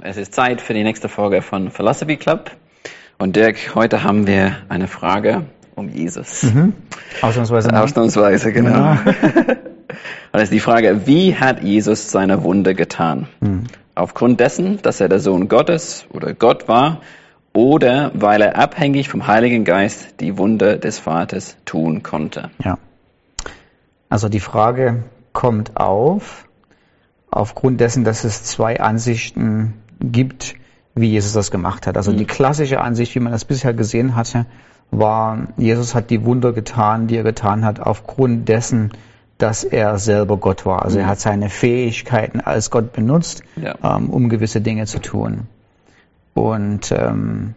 Es 0.00 0.16
ist 0.16 0.32
Zeit 0.32 0.60
für 0.60 0.74
die 0.74 0.84
nächste 0.84 1.08
Folge 1.08 1.42
von 1.42 1.72
Philosophy 1.72 2.16
Club. 2.16 2.52
Und 3.18 3.34
Dirk, 3.34 3.74
heute 3.74 4.04
haben 4.04 4.28
wir 4.28 4.58
eine 4.68 4.86
Frage 4.86 5.46
um 5.74 5.88
Jesus. 5.88 6.44
Mhm. 6.44 6.72
Ausnahmsweise. 7.20 7.76
Ausnahmsweise, 7.76 8.52
genau. 8.52 8.78
Ja. 8.78 9.04
Und 10.32 10.40
ist 10.40 10.52
die 10.52 10.60
Frage, 10.60 11.06
wie 11.06 11.34
hat 11.34 11.64
Jesus 11.64 12.12
seine 12.12 12.44
Wunde 12.44 12.76
getan? 12.76 13.26
Mhm. 13.40 13.64
Aufgrund 13.96 14.38
dessen, 14.38 14.80
dass 14.82 15.00
er 15.00 15.08
der 15.08 15.18
Sohn 15.18 15.48
Gottes 15.48 16.06
oder 16.12 16.32
Gott 16.32 16.68
war 16.68 17.00
oder 17.52 18.12
weil 18.14 18.40
er 18.40 18.56
abhängig 18.56 19.08
vom 19.08 19.26
Heiligen 19.26 19.64
Geist 19.64 20.20
die 20.20 20.38
Wunde 20.38 20.78
des 20.78 21.00
Vaters 21.00 21.56
tun 21.64 22.04
konnte? 22.04 22.50
Ja. 22.62 22.78
Also 24.08 24.28
die 24.28 24.38
Frage 24.38 25.02
kommt 25.32 25.76
auf, 25.76 26.46
aufgrund 27.32 27.80
dessen, 27.80 28.04
dass 28.04 28.22
es 28.22 28.44
zwei 28.44 28.78
Ansichten 28.78 29.74
gibt, 30.00 30.54
wie 30.94 31.08
Jesus 31.08 31.32
das 31.32 31.50
gemacht 31.50 31.86
hat. 31.86 31.96
Also 31.96 32.12
mhm. 32.12 32.18
die 32.18 32.24
klassische 32.24 32.80
Ansicht, 32.80 33.14
wie 33.14 33.20
man 33.20 33.32
das 33.32 33.44
bisher 33.44 33.74
gesehen 33.74 34.16
hatte, 34.16 34.46
war, 34.90 35.48
Jesus 35.56 35.94
hat 35.94 36.10
die 36.10 36.24
Wunder 36.24 36.52
getan, 36.52 37.06
die 37.06 37.16
er 37.16 37.22
getan 37.22 37.64
hat, 37.64 37.80
aufgrund 37.80 38.48
dessen, 38.48 38.90
dass 39.36 39.64
er 39.64 39.98
selber 39.98 40.36
Gott 40.36 40.66
war. 40.66 40.82
Also 40.82 40.98
mhm. 40.98 41.04
er 41.04 41.08
hat 41.08 41.20
seine 41.20 41.48
Fähigkeiten 41.50 42.40
als 42.40 42.70
Gott 42.70 42.92
benutzt, 42.92 43.42
ja. 43.56 43.74
ähm, 43.82 44.10
um 44.10 44.28
gewisse 44.28 44.60
Dinge 44.60 44.86
zu 44.86 45.00
tun. 45.00 45.46
Und 46.34 46.92
ähm, 46.92 47.54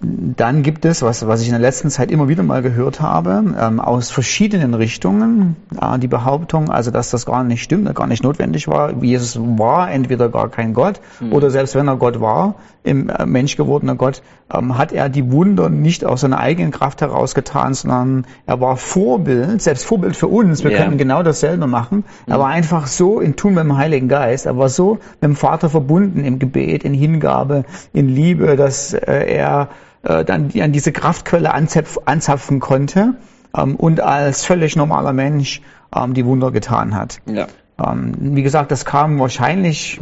dann 0.00 0.62
gibt 0.62 0.84
es, 0.84 1.02
was, 1.02 1.26
was 1.26 1.40
ich 1.40 1.46
in 1.46 1.52
der 1.52 1.60
letzten 1.60 1.88
Zeit 1.88 2.10
immer 2.10 2.28
wieder 2.28 2.42
mal 2.42 2.62
gehört 2.62 3.00
habe, 3.00 3.54
ähm, 3.58 3.78
aus 3.78 4.10
verschiedenen 4.10 4.74
Richtungen, 4.74 5.56
äh, 5.80 5.98
die 5.98 6.08
Behauptung, 6.08 6.68
also 6.68 6.90
dass 6.90 7.10
das 7.10 7.26
gar 7.26 7.44
nicht 7.44 7.62
stimmt, 7.62 7.94
gar 7.94 8.06
nicht 8.06 8.22
notwendig 8.22 8.66
war. 8.66 8.92
Jesus 9.02 9.38
war 9.40 9.90
entweder 9.90 10.28
gar 10.28 10.48
kein 10.48 10.74
Gott 10.74 11.00
mhm. 11.20 11.32
oder 11.32 11.50
selbst 11.50 11.74
wenn 11.76 11.86
er 11.86 11.96
Gott 11.96 12.20
war, 12.20 12.56
im 12.82 13.08
äh, 13.08 13.24
Mensch 13.24 13.56
gewordener 13.56 13.94
Gott, 13.94 14.22
ähm, 14.52 14.76
hat 14.76 14.92
er 14.92 15.08
die 15.08 15.30
Wunder 15.30 15.70
nicht 15.70 16.04
aus 16.04 16.22
seiner 16.22 16.38
eigenen 16.38 16.70
Kraft 16.70 17.00
herausgetan, 17.00 17.72
sondern 17.72 18.26
er 18.46 18.60
war 18.60 18.76
Vorbild, 18.76 19.62
selbst 19.62 19.86
Vorbild 19.86 20.16
für 20.16 20.28
uns. 20.28 20.64
Wir 20.64 20.72
yeah. 20.72 20.82
können 20.82 20.98
genau 20.98 21.22
dasselbe 21.22 21.66
machen. 21.66 21.98
Mhm. 22.26 22.32
Er 22.32 22.38
war 22.40 22.48
einfach 22.48 22.86
so 22.86 23.20
in 23.20 23.36
Tun 23.36 23.54
mit 23.54 23.64
dem 23.64 23.76
Heiligen 23.76 24.08
Geist. 24.08 24.46
Er 24.46 24.58
war 24.58 24.68
so 24.68 24.98
mit 25.20 25.22
dem 25.22 25.36
Vater 25.36 25.70
verbunden 25.70 26.24
im 26.24 26.38
Gebet, 26.38 26.84
in 26.84 26.94
Hingabe, 26.94 27.64
in 27.92 28.08
Liebe, 28.08 28.56
dass 28.56 28.92
äh, 28.92 29.34
er 29.34 29.68
äh, 30.04 30.24
dann 30.24 30.50
an 30.58 30.72
diese 30.72 30.92
Kraftquelle 30.92 31.52
anzapf, 31.52 31.98
anzapfen 32.04 32.60
konnte 32.60 33.14
ähm, 33.56 33.76
und 33.76 34.00
als 34.00 34.44
völlig 34.44 34.76
normaler 34.76 35.12
Mensch 35.12 35.62
ähm, 35.94 36.14
die 36.14 36.24
Wunder 36.24 36.50
getan 36.50 36.94
hat. 36.94 37.20
Ja. 37.26 37.46
Ähm, 37.82 38.14
wie 38.18 38.42
gesagt, 38.42 38.70
das 38.70 38.84
kam 38.84 39.18
wahrscheinlich, 39.18 40.00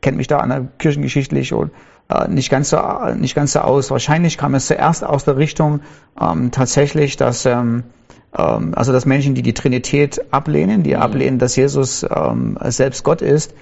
kennt 0.00 0.16
mich 0.16 0.28
da 0.28 0.38
an 0.38 0.48
der 0.50 0.68
kirchengeschichtlich 0.78 1.52
und 1.52 1.72
äh, 2.08 2.28
nicht 2.28 2.50
ganz 2.50 2.70
so 2.70 2.78
nicht 3.16 3.34
ganz 3.34 3.52
so 3.52 3.60
aus. 3.60 3.90
Wahrscheinlich 3.90 4.38
kam 4.38 4.54
es 4.54 4.66
zuerst 4.66 5.04
aus 5.04 5.24
der 5.24 5.36
Richtung 5.36 5.80
ähm, 6.20 6.50
tatsächlich, 6.50 7.16
dass 7.16 7.46
ähm, 7.46 7.84
ähm, 8.36 8.72
also 8.74 8.92
dass 8.92 9.06
Menschen, 9.06 9.34
die 9.34 9.42
die 9.42 9.54
Trinität 9.54 10.32
ablehnen, 10.32 10.82
die 10.82 10.94
mhm. 10.94 11.02
ablehnen, 11.02 11.38
dass 11.38 11.56
Jesus 11.56 12.04
ähm, 12.08 12.58
selbst 12.62 13.04
Gott 13.04 13.22
ist, 13.22 13.54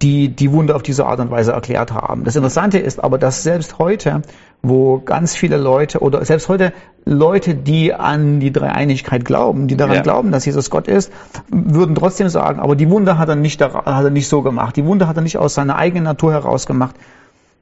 die 0.00 0.28
die 0.28 0.52
Wunder 0.52 0.74
auf 0.74 0.82
diese 0.82 1.06
Art 1.06 1.20
und 1.20 1.30
Weise 1.30 1.52
erklärt 1.52 1.92
haben. 1.92 2.24
Das 2.24 2.34
Interessante 2.34 2.78
ist 2.78 3.02
aber, 3.02 3.18
dass 3.18 3.42
selbst 3.42 3.78
heute, 3.78 4.22
wo 4.62 4.98
ganz 5.00 5.36
viele 5.36 5.58
Leute 5.58 6.00
oder 6.00 6.24
selbst 6.24 6.48
heute 6.48 6.72
Leute, 7.04 7.54
die 7.54 7.94
an 7.94 8.40
die 8.40 8.52
Dreieinigkeit 8.52 9.24
glauben, 9.24 9.68
die 9.68 9.76
daran 9.76 9.96
ja. 9.96 10.02
glauben, 10.02 10.32
dass 10.32 10.44
Jesus 10.44 10.70
Gott 10.70 10.88
ist, 10.88 11.12
würden 11.50 11.94
trotzdem 11.94 12.28
sagen, 12.28 12.58
aber 12.58 12.74
die 12.74 12.90
Wunder 12.90 13.18
hat 13.18 13.28
er 13.28 13.36
nicht, 13.36 13.62
hat 13.62 13.86
er 13.86 14.10
nicht 14.10 14.28
so 14.28 14.42
gemacht. 14.42 14.76
Die 14.76 14.84
Wunder 14.84 15.06
hat 15.06 15.16
er 15.16 15.22
nicht 15.22 15.38
aus 15.38 15.54
seiner 15.54 15.76
eigenen 15.76 16.04
Natur 16.04 16.32
heraus 16.32 16.66
gemacht, 16.66 16.96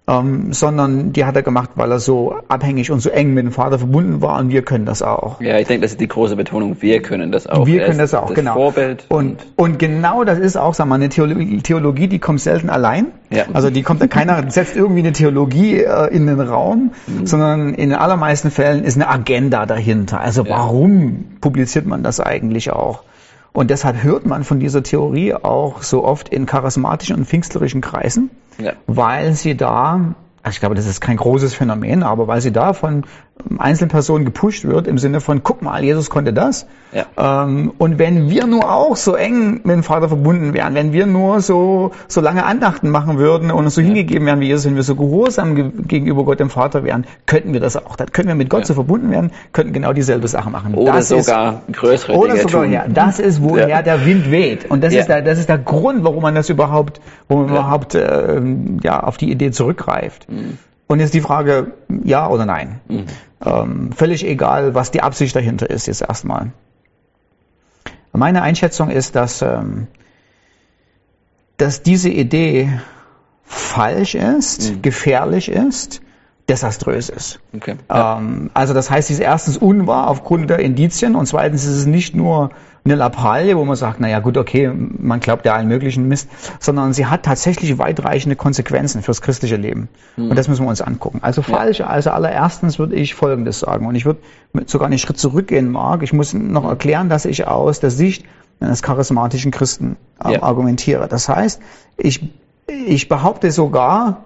ähm, 0.09 0.55
sondern 0.55 1.13
die 1.13 1.27
hat 1.27 1.37
er 1.37 1.43
gemacht, 1.43 1.71
weil 1.75 1.93
er 1.93 2.01
so 2.01 2.35
abhängig 2.49 2.91
und 2.91 3.01
so 3.01 3.11
eng 3.11 3.35
mit 3.35 3.45
dem 3.45 3.53
Vater 3.53 3.79
verbunden 3.79 4.23
war 4.23 4.39
und 4.39 4.51
wir 4.51 4.63
können 4.63 4.87
das 4.87 5.03
auch. 5.03 5.41
Ja, 5.41 5.59
ich 5.59 5.69
denke, 5.69 5.83
das 5.83 5.93
ist 5.93 6.01
die 6.01 6.09
große 6.09 6.35
Betonung, 6.35 6.79
wir 6.81 7.03
können 7.03 7.31
das 7.31 7.47
auch. 7.47 7.67
Wir 7.67 7.85
können 7.85 7.99
das 7.99 8.15
auch, 8.15 8.29
das 8.29 8.35
genau. 8.35 8.55
Vorbild 8.55 9.05
und, 9.09 9.47
und 9.57 9.79
genau 9.79 10.25
das 10.25 10.39
ist 10.39 10.57
auch, 10.57 10.73
sagen 10.73 10.89
wir 10.89 10.99
mal, 10.99 11.03
eine 11.03 11.11
Theologie, 11.11 11.61
Theologie, 11.61 12.09
die 12.09 12.19
kommt 12.19 12.41
selten 12.41 12.71
allein. 12.71 13.09
Ja. 13.31 13.45
Also 13.53 13.69
die 13.69 13.83
kommt, 13.83 14.09
keiner 14.11 14.51
setzt 14.51 14.75
irgendwie 14.75 15.01
eine 15.01 15.13
Theologie 15.13 15.83
äh, 15.83 16.07
in 16.09 16.27
den 16.27 16.41
Raum, 16.41 16.93
mhm. 17.07 17.27
sondern 17.27 17.75
in 17.75 17.91
den 17.91 17.99
allermeisten 17.99 18.51
Fällen 18.51 18.85
ist 18.85 18.97
eine 18.97 19.09
Agenda 19.09 19.67
dahinter. 19.67 20.21
Also 20.21 20.43
ja. 20.45 20.51
warum 20.51 21.27
publiziert 21.43 21.87
man 21.87 22.03
das 22.03 22.19
eigentlich 22.19 22.71
auch? 22.73 23.03
Und 23.53 23.71
deshalb 23.71 24.03
hört 24.03 24.27
man 24.27 24.45
von 24.45 24.61
dieser 24.61 24.83
Theorie 24.83 25.35
auch 25.35 25.83
so 25.83 26.05
oft 26.05 26.29
in 26.29 26.47
charismatischen 26.47 27.17
und 27.17 27.27
pfingstlerischen 27.27 27.81
Kreisen, 27.81 28.31
ja. 28.59 28.73
weil 28.87 29.33
sie 29.33 29.57
da 29.57 30.15
also 30.43 30.55
ich 30.55 30.61
glaube, 30.61 30.77
das 30.77 30.87
ist 30.87 31.01
kein 31.01 31.17
großes 31.17 31.53
Phänomen, 31.55 32.03
aber 32.03 32.27
weil 32.27 32.41
sie 32.41 32.53
da 32.53 32.73
von 32.73 33.05
Einzelpersonen 33.59 34.25
gepusht 34.25 34.65
wird, 34.65 34.87
im 34.87 34.99
Sinne 34.99 35.21
von, 35.21 35.43
guck 35.43 35.63
mal, 35.63 35.83
Jesus 35.83 36.11
konnte 36.11 36.33
das. 36.33 36.67
Ja. 36.93 37.45
Ähm, 37.45 37.73
und 37.79 37.99
wenn 37.99 38.31
wir 38.31 38.47
nur 38.47 38.73
auch 38.73 38.97
so 38.97 39.15
eng 39.15 39.61
mit 39.65 39.67
dem 39.67 39.83
Vater 39.83 40.09
verbunden 40.09 40.55
wären, 40.55 40.75
wenn 40.75 40.93
wir 40.93 41.07
nur 41.07 41.41
so, 41.41 41.93
so 42.07 42.21
lange 42.21 42.45
Andachten 42.45 42.91
machen 42.91 43.19
würden 43.19 43.51
und 43.51 43.65
uns 43.65 43.75
so 43.75 43.81
ja. 43.81 43.87
hingegeben 43.87 44.27
wären 44.27 44.41
wie 44.41 44.47
Jesus, 44.47 44.65
wenn 44.67 44.77
wir 44.77 44.83
so 44.83 44.95
gehorsam 44.97 45.55
ge 45.55 45.71
gegenüber 45.87 46.25
Gott 46.25 46.41
dem 46.41 46.51
Vater 46.51 46.85
wären, 46.85 47.07
könnten 47.27 47.53
wir 47.53 47.61
das 47.61 47.77
auch. 47.77 47.97
Dann 47.97 48.11
könnten 48.13 48.29
wir 48.29 48.35
mit 48.35 48.51
Gott 48.51 48.61
ja. 48.61 48.67
so 48.67 48.75
verbunden 48.75 49.11
werden, 49.11 49.31
könnten 49.53 49.73
genau 49.73 49.93
dieselbe 49.93 50.29
Sache 50.29 50.51
machen. 50.51 50.75
Oder 50.75 50.93
das 50.93 51.09
sogar 51.09 51.63
ist, 51.69 51.77
größere 51.77 52.17
Oder 52.17 52.35
Dinge 52.35 52.43
sogar, 52.43 52.65
tun. 52.65 52.73
ja. 52.73 52.85
Das 52.89 53.19
ist, 53.19 53.43
woher 53.43 53.83
der 53.83 54.07
Wind 54.07 54.31
weht. 54.31 54.71
Und 54.71 54.83
das, 54.83 54.95
ist 54.95 55.09
der, 55.09 55.23
das 55.23 55.39
ist 55.39 55.49
der 55.49 55.59
Grund, 55.59 56.05
warum 56.05 56.23
man 56.23 56.35
das 56.35 56.49
überhaupt, 56.49 57.01
warum 57.29 57.45
man 57.45 57.55
überhaupt 57.55 57.95
äh, 57.95 58.41
ja, 58.83 59.01
auf 59.03 59.17
die 59.17 59.31
Idee 59.31 59.51
zurückgreift. 59.51 60.31
Mhm. 60.31 60.59
Und 60.89 61.01
jetzt 61.01 61.15
die 61.15 61.21
Frage, 61.21 61.75
ja 62.03 62.29
oder 62.29 62.47
nein. 62.47 62.81
Mhm. 62.89 63.07
Ähm, 63.45 63.93
völlig 63.93 64.27
egal, 64.27 64.75
was 64.75 64.91
die 64.91 65.03
Absicht 65.03 65.37
dahinter 65.37 65.71
ist, 65.71 65.87
jetzt 65.87 66.01
erstmal. 66.01 66.51
Meine 68.13 68.43
Einschätzung 68.43 68.91
ist, 68.91 69.15
dass, 69.15 69.43
ähm, 69.43 69.87
dass 71.59 71.83
diese 71.83 72.09
Idee 72.09 72.81
falsch 73.45 74.15
ist, 74.15 74.73
mhm. 74.73 74.83
gefährlich 74.83 75.51
ist, 75.51 76.01
desaströs 76.49 77.09
ist. 77.09 77.41
Okay. 77.55 77.77
Ähm, 77.91 78.51
also 78.55 78.73
das 78.75 78.91
heißt, 78.91 79.09
sie 79.09 79.15
ist 79.15 79.21
erstens 79.21 79.57
unwahr 79.57 80.09
aufgrund 80.09 80.49
der 80.49 80.61
Indizien 80.61 81.15
und 81.15 81.27
zweitens 81.27 81.65
ist 81.65 81.77
es 81.77 81.87
nicht 81.87 82.15
nur 82.15 82.51
eine 82.85 82.95
Lappalie, 82.95 83.57
wo 83.57 83.65
man 83.65 83.77
sagt, 83.77 84.01
naja 84.01 84.21
gut, 84.21 84.39
okay, 84.39 84.71
man 84.73 85.21
glaubt 85.21 85.45
ja 85.45 85.55
allen 85.55 85.69
möglichen 85.69 86.09
Mist, 86.09 86.31
sondern 86.59 86.95
sie 86.95 87.07
hat 87.07 87.25
tatsächlich 87.25 87.77
weitreichende 87.77 88.35
Konsequenzen 88.35 89.03
fürs 89.03 89.21
christliche 89.21 89.57
Leben. 89.57 89.89
Mhm. 90.17 90.31
Und 90.31 90.37
das 90.39 90.49
müssen 90.49 90.65
wir 90.65 90.71
uns 90.71 90.81
angucken. 90.81 91.19
Also 91.23 91.43
falsch, 91.43 91.81
ja. 91.81 91.87
also 91.89 92.11
allererstens 92.11 92.79
würde 92.79 92.95
ich 92.95 93.15
Folgendes 93.15 93.61
sagen 93.61 93.87
und 93.87 93.95
ich 93.95 94.07
würde 94.07 94.21
sogar 94.67 94.87
einen 94.87 94.99
Schritt 94.99 95.19
zurückgehen, 95.19 95.71
Mark. 95.71 96.03
Ich 96.03 96.15
muss 96.15 96.33
noch 96.33 96.65
erklären, 96.65 97.11
dass 97.11 97.27
ich 97.27 97.47
aus 97.47 97.81
der 97.81 97.91
Sicht 97.91 98.25
eines 98.61 98.83
charismatischen 98.83 99.51
Christen 99.51 99.97
äh, 100.25 100.35
ja. 100.35 100.43
argumentiere. 100.43 101.09
Das 101.09 101.29
heißt, 101.29 101.61
ich, 101.97 102.33
ich 102.67 103.09
behaupte 103.09 103.51
sogar, 103.51 104.25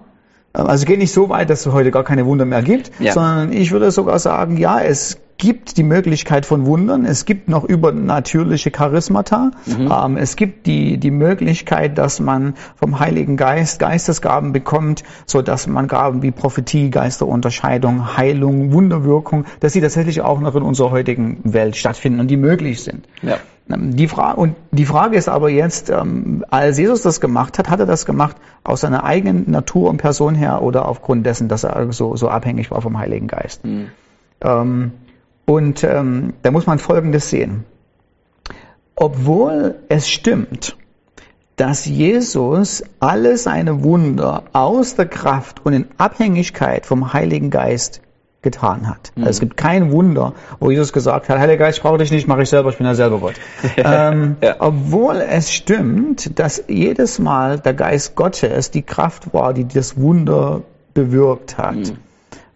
also 0.53 0.85
geht 0.85 0.99
nicht 0.99 1.11
so 1.13 1.29
weit, 1.29 1.49
dass 1.49 1.65
es 1.65 1.73
heute 1.73 1.91
gar 1.91 2.03
keine 2.03 2.25
Wunder 2.25 2.45
mehr 2.45 2.61
gibt, 2.61 2.91
ja. 2.99 3.13
sondern 3.13 3.51
ich 3.51 3.71
würde 3.71 3.91
sogar 3.91 4.19
sagen, 4.19 4.57
ja, 4.57 4.79
es 4.79 5.17
gibt 5.37 5.77
die 5.77 5.83
Möglichkeit 5.83 6.45
von 6.45 6.65
Wundern, 6.65 7.05
es 7.05 7.25
gibt 7.25 7.49
noch 7.49 7.63
übernatürliche 7.63 8.71
Charismata, 8.71 9.51
mhm. 9.65 9.91
ähm, 9.91 10.17
es 10.17 10.35
gibt 10.35 10.67
die, 10.67 10.97
die 10.97 11.11
Möglichkeit, 11.11 11.97
dass 11.97 12.19
man 12.19 12.53
vom 12.75 12.99
Heiligen 12.99 13.35
Geist 13.35 13.79
Geistesgaben 13.79 14.53
bekommt, 14.53 15.03
so 15.25 15.41
dass 15.41 15.67
man 15.67 15.87
Gaben 15.87 16.21
wie 16.21 16.31
Prophetie, 16.31 16.91
Geisterunterscheidung, 16.91 18.15
Heilung, 18.15 18.71
Wunderwirkung, 18.71 19.45
dass 19.59 19.73
sie 19.73 19.81
tatsächlich 19.81 20.21
auch 20.21 20.39
noch 20.39 20.55
in 20.55 20.63
unserer 20.63 20.91
heutigen 20.91 21.39
Welt 21.43 21.75
stattfinden 21.75 22.19
und 22.19 22.27
die 22.27 22.37
möglich 22.37 22.83
sind. 22.83 23.07
Ja. 23.21 23.37
Die 23.65 24.07
Frage, 24.09 24.39
und 24.39 24.55
die 24.71 24.85
Frage 24.85 25.15
ist 25.15 25.29
aber 25.29 25.49
jetzt, 25.49 25.89
ähm, 25.89 26.43
als 26.49 26.77
Jesus 26.77 27.01
das 27.01 27.21
gemacht 27.21 27.57
hat, 27.57 27.69
hat 27.69 27.79
er 27.79 27.85
das 27.85 28.05
gemacht 28.05 28.35
aus 28.63 28.81
seiner 28.81 29.05
eigenen 29.05 29.49
Natur 29.49 29.89
und 29.89 29.97
Person 29.97 30.35
her 30.35 30.61
oder 30.61 30.87
aufgrund 30.87 31.25
dessen, 31.25 31.47
dass 31.47 31.63
er 31.63 31.91
so, 31.93 32.15
so 32.17 32.27
abhängig 32.27 32.71
war 32.71 32.81
vom 32.81 32.97
Heiligen 32.97 33.27
Geist? 33.27 33.63
Mhm. 33.63 33.87
Ähm, 34.41 34.91
und 35.45 35.83
ähm, 35.83 36.33
da 36.41 36.51
muss 36.51 36.65
man 36.65 36.77
Folgendes 36.77 37.29
sehen. 37.29 37.63
Obwohl 38.95 39.75
es 39.87 40.09
stimmt, 40.09 40.77
dass 41.55 41.85
Jesus 41.85 42.83
alle 42.99 43.37
seine 43.37 43.83
Wunder 43.83 44.43
aus 44.53 44.95
der 44.95 45.07
Kraft 45.07 45.65
und 45.65 45.73
in 45.73 45.87
Abhängigkeit 45.97 46.85
vom 46.85 47.13
Heiligen 47.13 47.49
Geist 47.49 48.01
getan 48.43 48.87
hat. 48.87 49.11
Mhm. 49.15 49.23
Also 49.23 49.31
es 49.31 49.39
gibt 49.39 49.57
kein 49.57 49.91
Wunder, 49.91 50.33
wo 50.59 50.69
Jesus 50.69 50.93
gesagt 50.93 51.29
hat, 51.29 51.39
Heiliger 51.39 51.65
Geist, 51.65 51.77
ich 51.77 51.83
brauche 51.83 51.97
dich 51.97 52.11
nicht, 52.11 52.27
mache 52.27 52.43
ich 52.43 52.49
selber, 52.49 52.69
ich 52.69 52.77
bin 52.77 52.85
ja 52.85 52.93
selber 52.95 53.19
Gott. 53.19 53.35
ähm, 53.77 54.35
ja. 54.41 54.55
Obwohl 54.59 55.15
es 55.17 55.51
stimmt, 55.51 56.39
dass 56.39 56.63
jedes 56.67 57.19
Mal 57.19 57.59
der 57.59 57.73
Geist 57.73 58.15
Gottes 58.15 58.71
die 58.71 58.83
Kraft 58.83 59.33
war, 59.33 59.53
die 59.53 59.67
das 59.67 59.97
Wunder 59.97 60.61
bewirkt 60.93 61.57
hat. 61.57 61.75
Mhm 61.75 61.97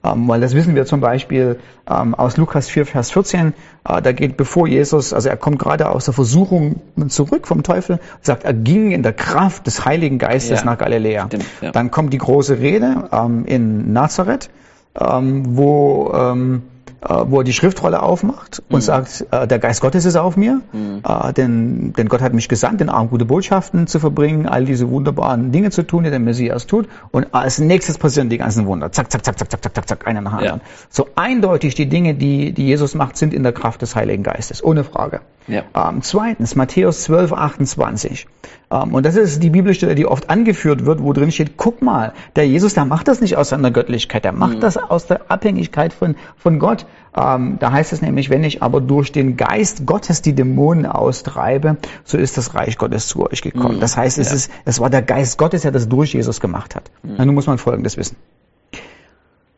Ähm, 0.04 0.28
weil 0.28 0.42
das 0.42 0.54
wissen 0.54 0.76
wir 0.76 0.86
zum 0.86 1.02
Beispiel 1.02 1.60
ähm, 1.90 2.14
aus 2.16 2.38
Lukas 2.38 2.70
4, 2.70 2.86
Vers 2.86 3.12
14. 3.12 3.54
Äh, 3.88 4.02
da 4.02 4.12
geht 4.12 4.38
bevor 4.38 4.68
Jesus, 4.68 5.14
also 5.14 5.30
er 5.30 5.38
kommt 5.38 5.60
gerade 5.60 5.90
aus 5.90 6.06
der 6.06 6.14
Versuchung 6.14 6.82
zurück 7.08 7.48
vom 7.48 7.64
Teufel, 7.64 8.00
sagt, 8.22 8.44
er 8.44 8.54
ging 8.54 8.92
in 8.92 9.04
der 9.04 9.14
Kraft 9.14 9.68
des 9.68 9.86
Heiligen 9.86 10.18
Geistes 10.18 10.60
ja. 10.60 10.66
nach 10.66 10.78
Galiläa. 10.78 11.26
Stimmt, 11.28 11.46
ja. 11.62 11.72
Dann 11.72 11.92
kommt 11.92 12.14
die 12.14 12.20
große 12.20 12.60
Rede 12.60 13.10
ähm, 13.12 13.46
in 13.46 13.94
Nazareth, 13.94 14.50
ähm, 14.96 15.58
wo 15.58 16.12
ähm, 16.14 16.62
äh, 17.02 17.26
wo 17.28 17.40
er 17.40 17.44
die 17.44 17.54
Schriftrolle 17.54 18.02
aufmacht 18.02 18.64
und 18.70 18.78
mhm. 18.78 18.82
sagt, 18.82 19.26
äh, 19.32 19.48
der 19.48 19.60
Geist 19.60 19.82
Gottes 19.82 20.06
ist 20.06 20.16
auf 20.16 20.36
mir, 20.36 20.62
mhm. 20.74 21.02
äh, 21.08 21.32
denn, 21.32 21.94
denn 21.94 22.10
Gott 22.10 22.22
hat 22.22 22.34
mich 22.34 22.50
gesandt, 22.50 22.82
den 22.82 22.90
Armen 22.90 23.10
gute 23.10 23.26
Botschaften 23.26 23.86
zu 23.86 24.00
verbringen, 24.00 24.48
all 24.48 24.66
diese 24.66 24.90
wunderbaren 24.90 25.52
Dinge 25.52 25.70
zu 25.70 25.84
tun, 25.84 26.06
die 26.06 26.10
der 26.10 26.20
Messias 26.20 26.66
tut. 26.66 26.88
Und 27.12 27.34
als 27.34 27.60
nächstes 27.60 27.98
passieren 28.00 28.30
die 28.30 28.40
ganzen 28.40 28.66
Wunder. 28.66 28.92
Zack, 28.92 29.12
zack, 29.12 29.24
zack, 29.24 29.38
zack, 29.38 29.52
zack, 29.52 29.64
zack, 29.64 29.76
zack, 29.76 29.88
zack, 29.88 30.08
einer 30.08 30.22
nach 30.22 30.32
dem 30.32 30.40
anderen. 30.40 30.62
So 30.90 31.08
eindeutig 31.16 31.76
die 31.76 31.88
Dinge, 31.88 32.16
die, 32.16 32.52
die 32.52 32.66
Jesus 32.66 32.96
macht, 32.96 33.16
sind 33.16 33.34
in 33.34 33.44
der 33.44 33.54
Kraft 33.54 33.82
des 33.84 33.96
Heiligen 33.96 34.24
Geistes, 34.24 34.64
ohne 34.64 34.84
Frage. 34.84 35.22
Ja. 35.48 35.64
Ähm, 35.74 36.02
zweitens, 36.02 36.56
Matthäus 36.56 37.04
12, 37.04 37.32
28. 37.34 38.28
Ähm, 38.70 38.94
und 38.94 39.06
das 39.06 39.16
ist 39.16 39.42
die 39.42 39.50
Bibelstelle, 39.50 39.96
die 39.96 40.06
oft 40.06 40.30
angeführt 40.30 40.86
wird, 40.86 41.02
wo 41.02 41.14
drin 41.14 41.32
steht, 41.32 41.56
guck 41.56 41.82
mal, 41.82 42.14
der 42.36 42.48
Jesus, 42.48 42.74
der 42.74 42.86
macht 42.86 43.08
das 43.08 43.22
nicht 43.22 43.38
aus 43.38 43.50
seiner 43.50 43.72
Göttlichkeit, 43.72 44.26
der 44.26 44.34
macht 44.34 44.58
mhm. 44.58 44.60
das 44.60 44.78
aus 44.78 45.08
der 45.08 45.32
Abhängigkeit 45.32 45.94
von, 45.94 46.16
von 46.36 46.60
Gott. 46.60 46.86
Ähm, 47.16 47.58
da 47.60 47.72
heißt 47.72 47.94
es 47.94 48.02
nämlich, 48.02 48.30
wenn 48.30 48.44
ich 48.44 48.62
aber 48.62 48.82
durch 48.82 49.12
den 49.12 49.38
Geist 49.38 49.86
Gottes 49.86 50.22
die 50.22 50.34
Dämonen 50.34 50.86
austreibe, 50.86 51.78
so 52.04 52.18
ist 52.18 52.38
das 52.38 52.54
Reich 52.54 52.78
Gottes 52.78 53.08
zu 53.08 53.26
euch 53.26 53.42
gekommen. 53.42 53.78
Mhm. 53.78 53.82
Das 53.82 53.96
heißt, 53.96 54.18
es, 54.18 54.30
ja. 54.30 54.36
ist, 54.36 54.52
es 54.66 54.80
war 54.80 54.90
der 54.90 55.02
Geist 55.02 55.38
Gottes, 55.38 55.62
der 55.62 55.72
das 55.72 55.88
durch 55.88 56.14
Jesus 56.14 56.42
gemacht 56.42 56.76
hat. 56.76 56.92
Mhm. 57.04 57.16
Na, 57.18 57.26
nun 57.26 57.36
muss 57.36 57.48
man 57.48 57.58
Folgendes 57.58 57.96
wissen. 57.96 58.18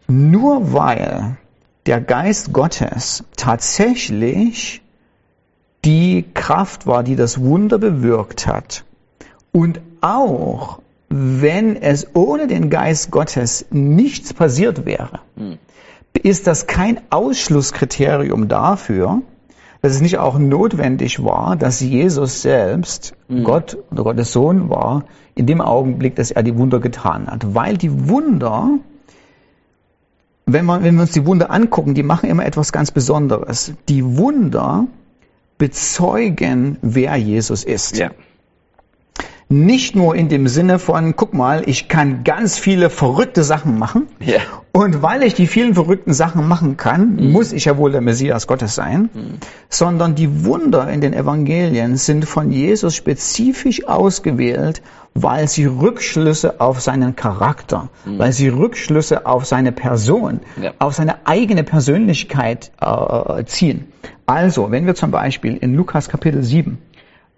Nur 0.07 0.73
weil 0.73 1.37
der 1.85 2.01
Geist 2.01 2.53
Gottes 2.53 3.23
tatsächlich 3.35 4.81
die 5.85 6.25
Kraft 6.33 6.87
war, 6.87 7.03
die 7.03 7.15
das 7.15 7.39
Wunder 7.41 7.77
bewirkt 7.77 8.47
hat. 8.47 8.83
Und 9.51 9.81
auch 10.01 10.79
wenn 11.09 11.75
es 11.75 12.15
ohne 12.15 12.47
den 12.47 12.69
Geist 12.69 13.11
Gottes 13.11 13.65
nichts 13.71 14.33
passiert 14.33 14.85
wäre, 14.85 15.19
hm. 15.35 15.57
ist 16.21 16.47
das 16.47 16.67
kein 16.67 17.01
Ausschlusskriterium 17.09 18.47
dafür, 18.47 19.21
dass 19.81 19.93
es 19.93 20.01
nicht 20.01 20.17
auch 20.17 20.37
notwendig 20.37 21.23
war, 21.23 21.55
dass 21.55 21.79
Jesus 21.79 22.41
selbst 22.41 23.13
hm. 23.27 23.43
Gott 23.43 23.77
oder 23.91 24.03
Gottes 24.03 24.31
Sohn 24.31 24.69
war, 24.69 25.05
in 25.35 25.45
dem 25.45 25.61
Augenblick, 25.61 26.15
dass 26.15 26.31
er 26.31 26.43
die 26.43 26.57
Wunder 26.57 26.79
getan 26.79 27.27
hat. 27.27 27.55
Weil 27.55 27.77
die 27.77 28.09
Wunder, 28.09 28.71
wenn, 30.45 30.65
man, 30.65 30.83
wenn 30.83 30.95
wir 30.95 31.01
uns 31.03 31.11
die 31.11 31.25
Wunder 31.25 31.49
angucken, 31.49 31.93
die 31.93 32.03
machen 32.03 32.29
immer 32.29 32.45
etwas 32.45 32.73
ganz 32.73 32.91
Besonderes. 32.91 33.73
Die 33.87 34.17
Wunder 34.17 34.87
bezeugen, 35.59 36.79
wer 36.81 37.15
Jesus 37.17 37.63
ist. 37.63 37.97
Ja. 37.97 38.09
Nicht 39.51 39.95
nur 39.95 40.13
in 40.13 40.29
dem 40.29 40.47
Sinne 40.47 40.77
von, 40.77 41.15
guck 41.15 41.33
mal, 41.33 41.63
ich 41.65 41.87
kann 41.87 42.23
ganz 42.23 42.59
viele 42.59 42.91
verrückte 42.91 43.43
Sachen 43.43 43.79
machen. 43.79 44.05
Ja. 44.19 44.41
Und 44.73 45.01
weil 45.01 45.23
ich 45.23 45.33
die 45.33 45.47
vielen 45.47 45.73
verrückten 45.73 46.13
Sachen 46.13 46.47
machen 46.47 46.77
kann, 46.77 47.15
mhm. 47.15 47.31
muss 47.31 47.51
ich 47.51 47.65
ja 47.65 47.75
wohl 47.75 47.91
der 47.91 48.01
Messias 48.01 48.45
Gottes 48.45 48.75
sein. 48.75 49.09
Mhm. 49.11 49.39
Sondern 49.67 50.13
die 50.13 50.45
Wunder 50.45 50.87
in 50.91 51.01
den 51.01 51.13
Evangelien 51.13 51.97
sind 51.97 52.25
von 52.25 52.51
Jesus 52.51 52.95
spezifisch 52.95 53.87
ausgewählt, 53.87 54.83
weil 55.15 55.47
sie 55.47 55.65
Rückschlüsse 55.65 56.61
auf 56.61 56.79
seinen 56.79 57.15
Charakter, 57.15 57.89
mhm. 58.05 58.19
weil 58.19 58.31
sie 58.31 58.49
Rückschlüsse 58.49 59.25
auf 59.25 59.47
seine 59.47 59.71
Person, 59.71 60.41
ja. 60.61 60.73
auf 60.77 60.93
seine 60.93 61.25
eigene 61.25 61.63
Persönlichkeit 61.63 62.71
äh, 62.79 63.43
ziehen. 63.45 63.91
Also, 64.27 64.69
wenn 64.69 64.85
wir 64.85 64.93
zum 64.93 65.09
Beispiel 65.09 65.57
in 65.57 65.73
Lukas 65.73 66.07
Kapitel 66.07 66.43
7 66.43 66.77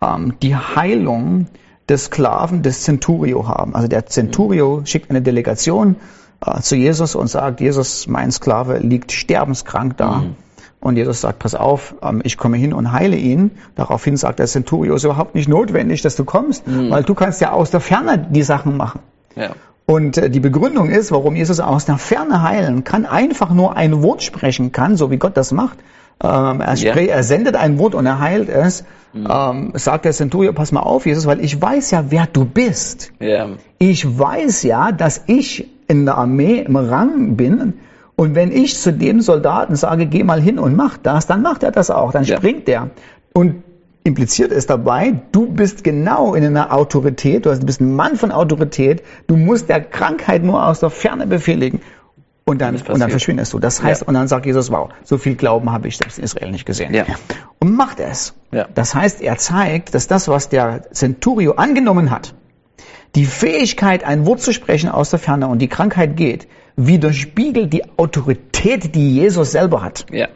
ähm, 0.01 0.33
die 0.41 0.57
Heilung 0.57 1.47
des 1.91 2.05
Sklaven 2.05 2.61
des 2.63 2.83
Centurio 2.83 3.47
haben. 3.47 3.75
Also 3.75 3.87
der 3.87 4.05
Centurio 4.05 4.81
schickt 4.85 5.09
eine 5.09 5.21
Delegation 5.21 5.97
äh, 6.45 6.61
zu 6.61 6.75
Jesus 6.75 7.15
und 7.15 7.27
sagt, 7.27 7.59
Jesus, 7.59 8.07
mein 8.07 8.31
Sklave 8.31 8.77
liegt 8.79 9.11
sterbenskrank 9.11 9.97
da. 9.97 10.19
Mhm. 10.19 10.35
Und 10.79 10.95
Jesus 10.95 11.21
sagt, 11.21 11.39
pass 11.39 11.53
auf, 11.53 11.93
ähm, 12.01 12.21
ich 12.23 12.37
komme 12.37 12.57
hin 12.57 12.73
und 12.73 12.91
heile 12.91 13.17
ihn. 13.17 13.51
Daraufhin 13.75 14.17
sagt 14.17 14.39
der 14.39 14.47
Centurio, 14.47 14.95
es 14.95 15.01
ist 15.01 15.05
überhaupt 15.05 15.35
nicht 15.35 15.47
notwendig, 15.47 16.01
dass 16.01 16.15
du 16.15 16.23
kommst, 16.23 16.65
mhm. 16.65 16.89
weil 16.89 17.03
du 17.03 17.13
kannst 17.13 17.41
ja 17.41 17.51
aus 17.51 17.69
der 17.69 17.81
Ferne 17.81 18.17
die 18.31 18.43
Sachen 18.43 18.77
machen. 18.77 19.01
Ja. 19.35 19.51
Und 19.85 20.17
äh, 20.17 20.29
die 20.29 20.39
Begründung 20.39 20.89
ist, 20.89 21.11
warum 21.11 21.35
Jesus 21.35 21.59
aus 21.59 21.85
der 21.85 21.97
Ferne 21.97 22.41
heilen 22.41 22.85
kann, 22.85 23.05
einfach 23.05 23.51
nur 23.51 23.75
ein 23.75 24.01
Wort 24.01 24.23
sprechen 24.23 24.71
kann, 24.71 24.95
so 24.95 25.11
wie 25.11 25.17
Gott 25.17 25.35
das 25.35 25.51
macht. 25.51 25.77
Ähm, 26.23 26.61
er, 26.61 26.75
ja. 26.75 26.95
er, 26.95 27.23
sendet 27.23 27.55
ein 27.55 27.79
Wort 27.79 27.95
und 27.95 28.05
er 28.05 28.19
heilt 28.19 28.49
es. 28.49 28.83
Mhm. 29.13 29.27
Ähm, 29.29 29.71
sagt 29.73 30.05
der 30.05 30.13
Centurion, 30.13 30.55
pass 30.55 30.71
mal 30.71 30.81
auf, 30.81 31.05
Jesus, 31.05 31.25
weil 31.25 31.43
ich 31.43 31.61
weiß 31.61 31.91
ja, 31.91 32.05
wer 32.09 32.27
du 32.31 32.45
bist. 32.45 33.11
Ja. 33.19 33.49
Ich 33.77 34.19
weiß 34.19 34.63
ja, 34.63 34.91
dass 34.91 35.23
ich 35.27 35.67
in 35.87 36.05
der 36.05 36.17
Armee 36.17 36.59
im 36.59 36.75
Rang 36.75 37.35
bin. 37.35 37.73
Und 38.15 38.35
wenn 38.35 38.51
ich 38.51 38.77
zu 38.77 38.93
dem 38.93 39.21
Soldaten 39.21 39.75
sage, 39.75 40.05
geh 40.05 40.23
mal 40.23 40.39
hin 40.39 40.59
und 40.59 40.75
mach 40.75 40.97
das, 40.97 41.27
dann 41.27 41.41
macht 41.41 41.63
er 41.63 41.71
das 41.71 41.89
auch, 41.89 42.11
dann 42.11 42.23
ja. 42.23 42.37
springt 42.37 42.69
er. 42.69 42.91
Und 43.33 43.63
impliziert 44.03 44.51
ist 44.51 44.69
dabei, 44.69 45.13
du 45.31 45.47
bist 45.47 45.83
genau 45.83 46.33
in 46.33 46.45
einer 46.45 46.73
Autorität, 46.73 47.45
du 47.45 47.57
bist 47.59 47.81
ein 47.81 47.95
Mann 47.95 48.15
von 48.15 48.31
Autorität, 48.31 49.03
du 49.27 49.35
musst 49.35 49.69
der 49.69 49.81
Krankheit 49.81 50.43
nur 50.43 50.65
aus 50.65 50.79
der 50.79 50.89
Ferne 50.89 51.27
befehligen. 51.27 51.81
Und 52.51 52.57
dann, 52.57 52.75
und 52.75 52.99
dann 52.99 53.09
verschwindest 53.09 53.53
du. 53.53 53.59
Das 53.59 53.81
heißt, 53.81 54.01
ja. 54.01 54.07
und 54.09 54.13
dann 54.13 54.27
sagt 54.27 54.45
Jesus, 54.45 54.69
wow, 54.69 54.89
so 55.05 55.17
viel 55.17 55.35
Glauben 55.35 55.71
habe 55.71 55.87
ich 55.87 55.95
selbst 55.95 56.17
in 56.17 56.25
Israel 56.25 56.51
nicht 56.51 56.65
gesehen. 56.65 56.93
Ja. 56.93 57.05
Und 57.59 57.77
macht 57.77 58.01
es. 58.01 58.33
Ja. 58.51 58.67
Das 58.75 58.93
heißt, 58.93 59.21
er 59.21 59.37
zeigt, 59.37 59.95
dass 59.95 60.07
das, 60.07 60.27
was 60.27 60.49
der 60.49 60.91
Centurio 60.91 61.53
angenommen 61.53 62.11
hat, 62.11 62.35
die 63.15 63.25
Fähigkeit, 63.25 64.03
ein 64.03 64.25
Wort 64.25 64.41
zu 64.41 64.51
sprechen 64.51 64.89
aus 64.89 65.11
der 65.11 65.19
Ferne 65.19 65.47
und 65.47 65.59
die 65.59 65.69
Krankheit 65.69 66.17
geht, 66.17 66.49
widerspiegelt 66.75 67.71
die 67.71 67.83
Autorität, 67.97 68.95
die 68.95 69.15
Jesus 69.15 69.53
selber 69.53 69.81
hat. 69.81 70.07
Ja. 70.11 70.27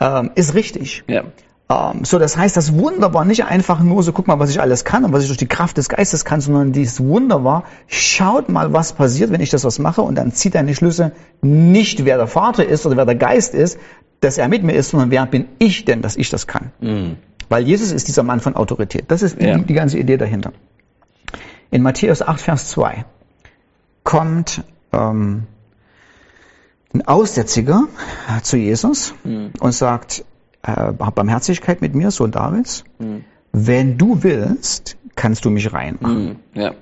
Ähm, 0.00 0.32
ist 0.34 0.54
richtig. 0.54 1.04
Ja. 1.06 1.22
Ähm, 1.70 2.04
so, 2.04 2.18
das 2.18 2.36
heißt, 2.36 2.56
das 2.56 2.72
Wunder 2.72 3.12
war 3.12 3.24
nicht 3.24 3.44
einfach 3.44 3.80
nur 3.80 4.02
so, 4.02 4.12
guck 4.12 4.26
mal, 4.26 4.38
was 4.38 4.50
ich 4.50 4.60
alles 4.60 4.84
kann 4.84 5.04
und 5.04 5.12
was 5.12 5.22
ich 5.22 5.28
durch 5.28 5.38
die 5.38 5.46
Kraft 5.46 5.76
des 5.76 5.88
Geistes 5.88 6.24
kann, 6.24 6.40
sondern 6.40 6.72
dieses 6.72 7.00
Wunder 7.00 7.44
war, 7.44 7.64
schaut 7.86 8.48
mal, 8.48 8.72
was 8.72 8.94
passiert, 8.94 9.30
wenn 9.30 9.40
ich 9.40 9.50
das 9.50 9.64
was 9.64 9.78
mache 9.78 10.02
und 10.02 10.14
dann 10.14 10.32
zieht 10.32 10.54
deine 10.54 10.74
Schlüsse 10.74 11.12
nicht, 11.42 12.04
wer 12.04 12.16
der 12.16 12.26
Vater 12.26 12.64
ist 12.64 12.86
oder 12.86 12.96
wer 12.96 13.04
der 13.04 13.16
Geist 13.16 13.54
ist, 13.54 13.78
dass 14.20 14.38
er 14.38 14.48
mit 14.48 14.62
mir 14.62 14.72
ist, 14.72 14.90
sondern 14.90 15.10
wer 15.10 15.26
bin 15.26 15.46
ich 15.58 15.84
denn, 15.84 16.02
dass 16.02 16.16
ich 16.16 16.30
das 16.30 16.46
kann. 16.46 16.72
Mhm. 16.80 17.16
Weil 17.48 17.64
Jesus 17.64 17.92
ist 17.92 18.08
dieser 18.08 18.22
Mann 18.22 18.40
von 18.40 18.56
Autorität. 18.56 19.04
Das 19.08 19.22
ist 19.22 19.40
die, 19.40 19.46
ja. 19.46 19.58
die 19.58 19.74
ganze 19.74 19.98
Idee 19.98 20.16
dahinter. 20.16 20.52
In 21.70 21.82
Matthäus 21.82 22.22
8, 22.22 22.40
Vers 22.40 22.68
2 22.68 23.04
kommt 24.04 24.64
ähm, 24.92 25.44
ein 26.94 27.06
Aussätziger 27.06 27.84
zu 28.42 28.56
Jesus 28.56 29.14
mhm. 29.24 29.50
und 29.60 29.72
sagt, 29.72 30.24
äh, 30.68 30.92
Barmherzigkeit 30.92 31.80
mit 31.80 31.94
mir, 31.94 32.10
Sohn 32.10 32.30
Davids. 32.30 32.84
Mhm. 32.98 33.24
Wenn 33.52 33.98
du 33.98 34.22
willst, 34.22 34.96
kannst 35.14 35.44
du 35.44 35.50
mich 35.50 35.72
reinmachen. 35.72 36.24
Mhm. 36.24 36.60
Ja. 36.60 36.72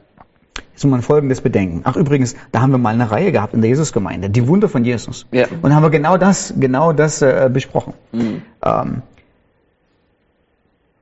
Jetzt 0.73 0.85
muss 0.85 0.91
man 0.91 1.03
Folgendes 1.03 1.41
bedenken. 1.41 1.81
Ach 1.85 1.97
übrigens, 1.97 2.35
da 2.53 2.61
haben 2.61 2.71
wir 2.71 2.79
mal 2.79 2.93
eine 2.93 3.11
Reihe 3.11 3.33
gehabt 3.33 3.55
in 3.55 3.63
der 3.63 3.71
Jesusgemeinde, 3.71 4.29
die 4.29 4.47
Wunder 4.47 4.69
von 4.69 4.85
Jesus. 4.85 5.27
Ja. 5.33 5.47
Und 5.63 5.75
haben 5.75 5.83
wir 5.83 5.91
genau 5.91 6.19
das, 6.19 6.53
genau 6.59 6.93
das 6.93 7.23
äh, 7.23 7.49
besprochen. 7.53 7.95
Mhm. 8.13 8.43
Ähm, 8.63 9.03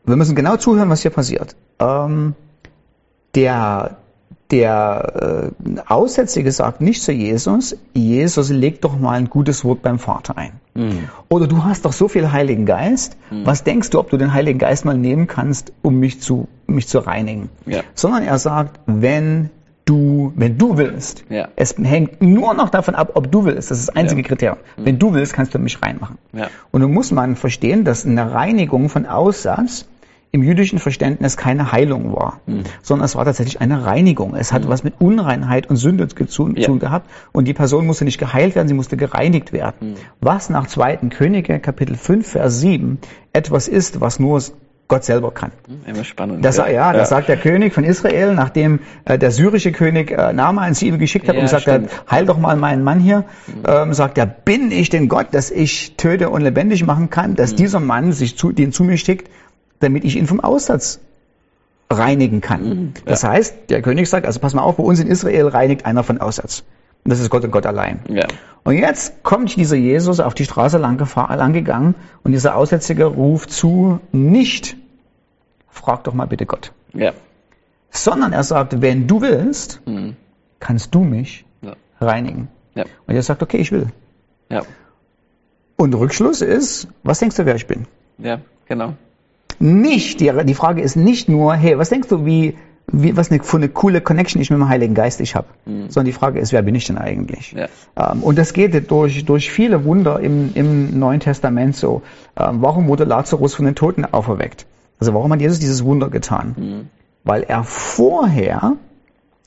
wir 0.04 0.16
müssen 0.16 0.36
genau 0.36 0.56
zuhören, 0.56 0.90
was 0.90 1.02
hier 1.02 1.10
passiert. 1.10 1.56
Ähm, 1.80 2.34
der 3.34 3.96
der 4.54 5.52
äh, 5.66 5.80
Aussätzige 5.88 6.52
sagt 6.52 6.80
nicht 6.80 7.02
zu 7.02 7.10
Jesus, 7.10 7.76
Jesus 7.92 8.50
leg 8.50 8.80
doch 8.80 8.96
mal 8.96 9.14
ein 9.14 9.28
gutes 9.28 9.64
Wort 9.64 9.82
beim 9.82 9.98
Vater 9.98 10.38
ein. 10.38 10.52
Mhm. 10.74 11.08
Oder 11.28 11.48
du 11.48 11.64
hast 11.64 11.84
doch 11.84 11.92
so 11.92 12.06
viel 12.06 12.30
Heiligen 12.30 12.64
Geist, 12.64 13.16
mhm. 13.32 13.44
was 13.44 13.64
denkst 13.64 13.90
du, 13.90 13.98
ob 13.98 14.10
du 14.10 14.16
den 14.16 14.32
Heiligen 14.32 14.60
Geist 14.60 14.84
mal 14.84 14.96
nehmen 14.96 15.26
kannst, 15.26 15.72
um 15.82 15.98
mich 15.98 16.20
zu, 16.20 16.46
mich 16.68 16.86
zu 16.86 17.00
reinigen? 17.00 17.50
Ja. 17.66 17.80
Sondern 17.94 18.22
er 18.22 18.38
sagt, 18.38 18.78
wenn 18.86 19.50
du, 19.86 20.32
wenn 20.36 20.56
du 20.56 20.76
willst, 20.76 21.24
ja. 21.30 21.48
es 21.56 21.74
hängt 21.76 22.22
nur 22.22 22.54
noch 22.54 22.70
davon 22.70 22.94
ab, 22.94 23.10
ob 23.14 23.32
du 23.32 23.44
willst, 23.44 23.72
das 23.72 23.80
ist 23.80 23.88
das 23.88 23.96
einzige 23.96 24.22
ja. 24.22 24.28
Kriterium. 24.28 24.58
Mhm. 24.76 24.86
Wenn 24.86 24.98
du 25.00 25.14
willst, 25.14 25.32
kannst 25.32 25.52
du 25.52 25.58
mich 25.58 25.82
reinmachen. 25.82 26.18
Ja. 26.32 26.46
Und 26.70 26.82
nun 26.82 26.92
muss 26.92 27.10
man 27.10 27.34
verstehen, 27.34 27.84
dass 27.84 28.06
eine 28.06 28.32
Reinigung 28.32 28.88
von 28.88 29.04
Aussatz 29.06 29.86
im 30.34 30.42
jüdischen 30.42 30.80
Verständnis 30.80 31.36
keine 31.36 31.70
Heilung 31.70 32.12
war, 32.12 32.40
mhm. 32.46 32.64
sondern 32.82 33.04
es 33.04 33.14
war 33.14 33.24
tatsächlich 33.24 33.60
eine 33.60 33.86
Reinigung. 33.86 34.34
Es 34.34 34.52
hat 34.52 34.64
mhm. 34.64 34.68
was 34.68 34.82
mit 34.82 34.94
Unreinheit 34.98 35.70
und 35.70 35.76
Sünde 35.76 36.08
zu 36.08 36.24
tun 36.24 36.56
ja. 36.56 36.68
gehabt 36.74 37.08
und 37.30 37.46
die 37.46 37.54
Person 37.54 37.86
musste 37.86 38.04
nicht 38.04 38.18
geheilt 38.18 38.56
werden, 38.56 38.66
sie 38.66 38.74
musste 38.74 38.96
gereinigt 38.96 39.52
werden. 39.52 39.90
Mhm. 39.90 39.94
Was 40.20 40.50
nach 40.50 40.66
2. 40.66 40.96
Könige 41.10 41.60
Kapitel 41.60 41.96
5 41.96 42.26
Vers 42.26 42.58
7 42.58 42.98
etwas 43.32 43.68
ist, 43.68 44.00
was 44.00 44.18
nur 44.18 44.40
Gott 44.88 45.04
selber 45.04 45.30
kann. 45.30 45.52
Immer 45.86 46.02
spannend. 46.02 46.44
Das, 46.44 46.56
ja, 46.56 46.68
ja, 46.68 46.92
das 46.92 47.10
sagt 47.10 47.28
der 47.28 47.36
König 47.36 47.72
von 47.72 47.84
Israel, 47.84 48.34
nachdem 48.34 48.80
äh, 49.04 49.16
der 49.16 49.30
syrische 49.30 49.70
König 49.70 50.10
äh, 50.10 50.32
Naaman 50.32 50.74
sie 50.74 50.88
ihm 50.88 50.98
geschickt 50.98 51.28
hat 51.28 51.36
Ja, 51.36 51.42
und 51.42 51.48
sagt, 51.48 51.68
er, 51.68 51.76
stimmt. 51.76 52.10
heil 52.10 52.26
doch 52.26 52.38
mal 52.38 52.56
meinen 52.56 52.82
Mann 52.82 52.98
hier, 52.98 53.24
ähm, 53.66 53.94
sagt 53.94 54.18
er, 54.18 54.26
bin 54.26 54.72
ich 54.72 54.90
denn 54.90 55.08
Gott, 55.08 55.28
dass 55.30 55.52
ich 55.52 55.94
töte 55.96 56.28
und 56.28 56.42
lebendig 56.42 56.84
machen 56.84 57.08
kann, 57.08 57.36
dass 57.36 57.54
dieser 57.54 57.80
Mann 57.80 58.12
sich 58.12 58.36
zu, 58.36 58.50
den 58.50 58.72
zu 58.72 58.82
mir 58.82 58.98
schickt, 58.98 59.30
damit 59.80 60.04
ich 60.04 60.16
ihn 60.16 60.26
vom 60.26 60.40
Aussatz 60.40 61.00
reinigen 61.90 62.40
kann. 62.40 62.94
Das 63.04 63.24
heißt, 63.24 63.70
der 63.70 63.82
König 63.82 64.08
sagt, 64.08 64.26
also 64.26 64.40
pass 64.40 64.54
mal 64.54 64.62
auf, 64.62 64.76
bei 64.76 64.82
uns 64.82 65.00
in 65.00 65.06
Israel 65.06 65.48
reinigt 65.48 65.86
einer 65.86 66.02
von 66.02 66.18
Aussatz. 66.20 66.64
Und 67.04 67.10
das 67.10 67.20
ist 67.20 67.28
Gott 67.30 67.44
und 67.44 67.50
Gott 67.50 67.66
allein. 67.66 68.00
Ja. 68.08 68.26
Und 68.64 68.78
jetzt 68.78 69.22
kommt 69.22 69.54
dieser 69.56 69.76
Jesus 69.76 70.20
auf 70.20 70.32
die 70.34 70.44
Straße 70.46 70.78
lang, 70.78 70.98
lang 71.16 71.52
gegangen 71.52 71.94
und 72.22 72.32
dieser 72.32 72.56
Aussätzige 72.56 73.04
ruft 73.04 73.50
zu, 73.50 74.00
nicht, 74.10 74.76
frag 75.68 76.04
doch 76.04 76.14
mal 76.14 76.26
bitte 76.26 76.46
Gott, 76.46 76.72
Ja. 76.94 77.12
sondern 77.90 78.32
er 78.32 78.42
sagt, 78.42 78.80
wenn 78.80 79.06
du 79.06 79.20
willst, 79.20 79.82
Mhm. 79.86 80.16
kannst 80.60 80.94
du 80.94 81.00
mich 81.00 81.44
Ja. 81.60 81.74
reinigen. 82.00 82.48
Ja. 82.74 82.84
Und 83.06 83.14
er 83.14 83.22
sagt, 83.22 83.42
okay, 83.42 83.58
ich 83.58 83.70
will. 83.70 83.88
Ja. 84.48 84.62
Und 85.76 85.94
Rückschluss 85.94 86.40
ist, 86.40 86.88
was 87.02 87.18
denkst 87.18 87.36
du, 87.36 87.44
wer 87.44 87.56
ich 87.56 87.66
bin? 87.66 87.86
Ja. 88.16 88.40
Genau. 88.66 88.94
Nicht, 89.58 90.20
die, 90.20 90.32
die 90.44 90.54
Frage 90.54 90.82
ist 90.82 90.96
nicht 90.96 91.28
nur, 91.28 91.54
hey, 91.54 91.78
was 91.78 91.88
denkst 91.90 92.08
du, 92.08 92.24
wie, 92.26 92.56
wie 92.90 93.16
was 93.16 93.30
eine, 93.30 93.42
für 93.42 93.56
eine 93.56 93.68
coole 93.68 94.00
Connection 94.00 94.40
ich 94.40 94.50
mit 94.50 94.58
dem 94.58 94.68
Heiligen 94.68 94.94
Geist 94.94 95.20
ich 95.20 95.34
habe, 95.34 95.46
sondern 95.88 96.06
die 96.06 96.12
Frage 96.12 96.40
ist, 96.40 96.52
wer 96.52 96.62
bin 96.62 96.74
ich 96.74 96.86
denn 96.86 96.98
eigentlich? 96.98 97.52
Ja. 97.52 97.68
Ähm, 97.96 98.22
und 98.22 98.38
das 98.38 98.52
geht 98.52 98.90
durch, 98.90 99.24
durch 99.24 99.50
viele 99.50 99.84
Wunder 99.84 100.20
im, 100.20 100.50
im 100.54 100.98
Neuen 100.98 101.20
Testament 101.20 101.76
so. 101.76 102.02
Ähm, 102.36 102.62
warum 102.62 102.88
wurde 102.88 103.04
Lazarus 103.04 103.54
von 103.54 103.64
den 103.64 103.74
Toten 103.74 104.04
auferweckt? 104.04 104.66
Also 104.98 105.14
warum 105.14 105.32
hat 105.32 105.40
Jesus 105.40 105.58
dieses 105.58 105.84
Wunder 105.84 106.08
getan? 106.08 106.54
Weil 107.24 107.42
er 107.42 107.64
vorher 107.64 108.76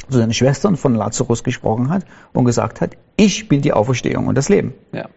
zu 0.10 0.18
seinen 0.18 0.34
Schwestern 0.34 0.78
von 0.78 0.96
Lazarus 0.96 1.44
gesprochen 1.44 1.90
hat 1.90 2.06
und 2.34 2.46
gesagt 2.46 2.82
hat, 2.82 2.98
ich 3.16 3.50
bin 3.50 3.62
die 3.62 3.74
Auferstehung 3.74 4.28
und 4.28 4.36
das 4.36 4.50
Leben. 4.50 4.74
Ja. 4.92 5.08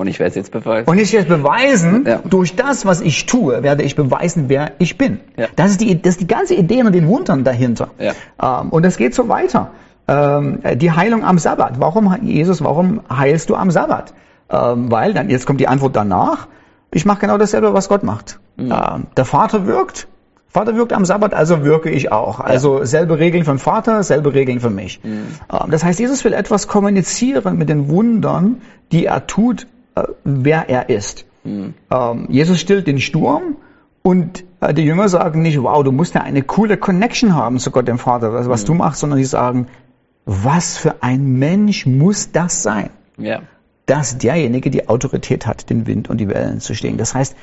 Und 0.00 0.06
ich 0.06 0.20
werde 0.20 0.30
es 0.30 0.34
jetzt 0.36 0.52
beweisen. 0.52 0.88
Und 0.88 0.98
ich 0.98 1.12
werde 1.12 1.28
beweisen, 1.28 2.04
Ja. 2.06 2.20
durch 2.24 2.54
das, 2.54 2.86
was 2.86 3.00
ich 3.00 3.26
tue, 3.26 3.64
werde 3.64 3.82
ich 3.82 3.96
beweisen, 3.96 4.44
wer 4.46 4.70
ich 4.78 4.96
bin. 4.96 5.18
Ja. 5.36 5.48
Das, 5.56 5.72
ist 5.72 5.80
die, 5.80 6.00
das 6.00 6.12
ist 6.12 6.20
die 6.20 6.28
ganze 6.28 6.54
Idee 6.54 6.84
und 6.84 6.92
den 6.92 7.08
Wundern 7.08 7.42
dahinter. 7.42 7.88
Ja. 7.98 8.12
Ähm, 8.40 8.68
und 8.70 8.84
das 8.84 8.96
geht 8.96 9.12
so 9.12 9.28
weiter. 9.28 9.72
Ähm, 10.06 10.60
die 10.76 10.92
Heilung 10.92 11.24
am 11.24 11.38
Sabbat. 11.38 11.80
Warum, 11.80 12.16
Jesus, 12.22 12.62
warum 12.62 13.00
heilst 13.12 13.50
du 13.50 13.56
am 13.56 13.72
Sabbat? 13.72 14.14
Ähm, 14.50 14.88
weil, 14.90 15.14
dann, 15.14 15.30
jetzt 15.30 15.46
kommt 15.46 15.58
die 15.60 15.66
Antwort 15.66 15.96
danach, 15.96 16.46
ich 16.92 17.04
mache 17.04 17.18
genau 17.22 17.36
dasselbe, 17.36 17.74
was 17.74 17.88
Gott 17.88 18.04
macht. 18.04 18.38
Mhm. 18.56 18.70
Ähm, 18.72 19.06
der 19.16 19.24
Vater 19.24 19.66
wirkt, 19.66 20.06
Vater 20.46 20.76
wirkt 20.76 20.92
am 20.92 21.04
Sabbat, 21.06 21.34
also 21.34 21.64
wirke 21.64 21.90
ich 21.90 22.12
auch. 22.12 22.38
Also 22.38 22.84
selbe 22.84 23.18
Regeln 23.18 23.44
von 23.44 23.58
Vater, 23.58 24.04
selbe 24.04 24.32
Regeln 24.32 24.60
für 24.60 24.70
mich. 24.70 25.00
Mhm. 25.02 25.26
Ähm, 25.52 25.70
das 25.72 25.82
heißt, 25.82 25.98
Jesus 25.98 26.24
will 26.24 26.34
etwas 26.34 26.68
kommunizieren 26.68 27.58
mit 27.58 27.68
den 27.68 27.88
Wundern, 27.88 28.62
die 28.92 29.04
er 29.06 29.26
tut, 29.26 29.66
wer 30.24 30.68
er 30.68 30.88
ist. 30.88 31.24
Mhm. 31.44 31.74
Ähm, 31.90 32.26
Jesus 32.28 32.60
stillt 32.60 32.86
den 32.86 33.00
Sturm 33.00 33.56
und 34.02 34.44
äh, 34.60 34.74
die 34.74 34.82
Jünger 34.82 35.08
sagen 35.08 35.42
nicht, 35.42 35.62
wow, 35.62 35.82
du 35.82 35.92
musst 35.92 36.14
ja 36.14 36.22
eine 36.22 36.42
coole 36.42 36.76
Connection 36.76 37.34
haben 37.34 37.58
zu 37.58 37.70
Gott, 37.70 37.88
dem 37.88 37.98
Vater, 37.98 38.32
was, 38.32 38.48
was 38.48 38.64
du 38.64 38.74
machst, 38.74 39.00
sondern 39.00 39.18
die 39.18 39.24
sagen, 39.24 39.66
was 40.24 40.76
für 40.76 41.02
ein 41.02 41.38
Mensch 41.38 41.86
muss 41.86 42.32
das 42.32 42.62
sein? 42.62 42.90
Ja. 43.16 43.40
dass 43.86 44.18
derjenige 44.18 44.70
die 44.70 44.88
Autorität 44.88 45.46
hat, 45.46 45.70
den 45.70 45.86
Wind 45.86 46.10
und 46.10 46.18
die 46.18 46.28
Wellen 46.28 46.60
zu 46.60 46.74
stehen. 46.74 46.98
Das 46.98 47.14
heißt, 47.14 47.34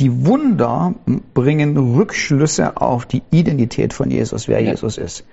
die 0.00 0.26
Wunder 0.26 0.92
bringen 1.34 1.76
Rückschlüsse 1.96 2.76
auf 2.76 3.06
die 3.06 3.22
Identität 3.30 3.92
von 3.92 4.10
Jesus, 4.10 4.48
wer 4.48 4.60
Ja. 4.60 4.72
Jesus 4.72 4.98
ist. 4.98 5.24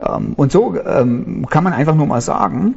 Ähm, 0.00 0.32
Und 0.34 0.50
so 0.50 0.74
ähm, 0.82 1.46
kann 1.50 1.62
man 1.62 1.74
einfach 1.74 1.94
nur 1.94 2.06
mal 2.06 2.22
sagen, 2.22 2.74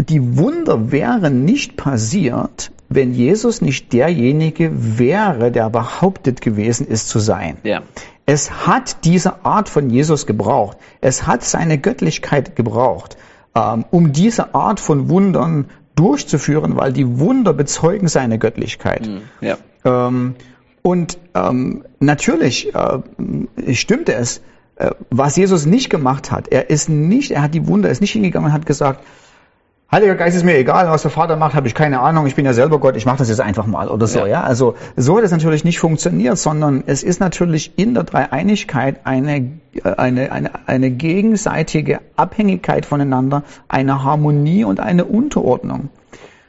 die 0.00 0.38
Wunder 0.38 0.90
wären 0.92 1.44
nicht 1.44 1.76
passiert, 1.76 2.70
wenn 2.88 3.12
Jesus 3.12 3.60
nicht 3.60 3.92
derjenige 3.92 4.70
wäre, 4.98 5.50
der 5.52 5.68
behauptet 5.70 6.40
gewesen 6.40 6.86
ist 6.86 7.08
zu 7.08 7.18
sein. 7.18 7.58
Ja. 7.62 7.82
Es 8.24 8.66
hat 8.66 9.04
diese 9.04 9.44
Art 9.44 9.68
von 9.68 9.90
Jesus 9.90 10.26
gebraucht. 10.26 10.78
Es 11.00 11.26
hat 11.26 11.42
seine 11.42 11.78
Göttlichkeit 11.78 12.56
gebraucht, 12.56 13.16
ähm, 13.54 13.84
um 13.90 14.12
diese 14.12 14.54
Art 14.54 14.80
von 14.80 15.08
Wundern 15.08 15.66
durchzuführen, 15.96 16.76
weil 16.76 16.92
die 16.92 17.18
Wunder 17.18 17.52
bezeugen 17.52 18.08
seine 18.08 18.38
Göttlichkeit. 18.38 19.10
Ja. 19.40 19.58
Ähm, 19.84 20.36
und 20.82 21.18
ähm, 21.34 21.84
natürlich 22.00 22.72
äh, 22.74 23.74
stimmte 23.74 24.14
es, 24.14 24.40
äh, 24.76 24.90
was 25.10 25.36
Jesus 25.36 25.66
nicht 25.66 25.90
gemacht 25.90 26.30
hat. 26.30 26.48
Er 26.48 26.70
ist 26.70 26.88
nicht, 26.88 27.32
er 27.32 27.42
hat 27.42 27.54
die 27.54 27.66
Wunder, 27.66 27.88
er 27.88 27.92
ist 27.92 28.00
nicht 28.00 28.12
hingegangen 28.12 28.48
und 28.48 28.52
hat 28.52 28.64
gesagt, 28.64 29.04
Heiliger 29.90 30.16
Geist 30.16 30.36
ist 30.36 30.44
mir 30.44 30.58
egal, 30.58 30.90
was 30.90 31.00
der 31.00 31.10
Vater 31.10 31.36
macht, 31.36 31.54
habe 31.54 31.66
ich 31.66 31.74
keine 31.74 32.00
Ahnung, 32.00 32.26
ich 32.26 32.34
bin 32.34 32.44
ja 32.44 32.52
selber 32.52 32.78
Gott, 32.78 32.94
ich 32.94 33.06
mache 33.06 33.16
das 33.18 33.30
jetzt 33.30 33.40
einfach 33.40 33.66
mal 33.66 33.88
oder 33.88 34.06
so, 34.06 34.18
Ja. 34.18 34.26
ja. 34.26 34.42
Also 34.42 34.74
so 34.96 35.16
hat 35.16 35.24
es 35.24 35.30
natürlich 35.30 35.64
nicht 35.64 35.78
funktioniert, 35.78 36.36
sondern 36.36 36.84
es 36.86 37.02
ist 37.02 37.20
natürlich 37.20 37.72
in 37.76 37.94
der 37.94 38.04
Dreieinigkeit 38.04 39.00
eine, 39.04 39.36
äh, 39.36 39.50
eine, 39.96 40.30
eine, 40.30 40.50
eine 40.66 40.90
gegenseitige 40.90 42.00
Abhängigkeit 42.16 42.84
voneinander, 42.84 43.44
eine 43.66 44.04
Harmonie 44.04 44.64
und 44.64 44.78
eine 44.78 45.06
Unterordnung. 45.06 45.88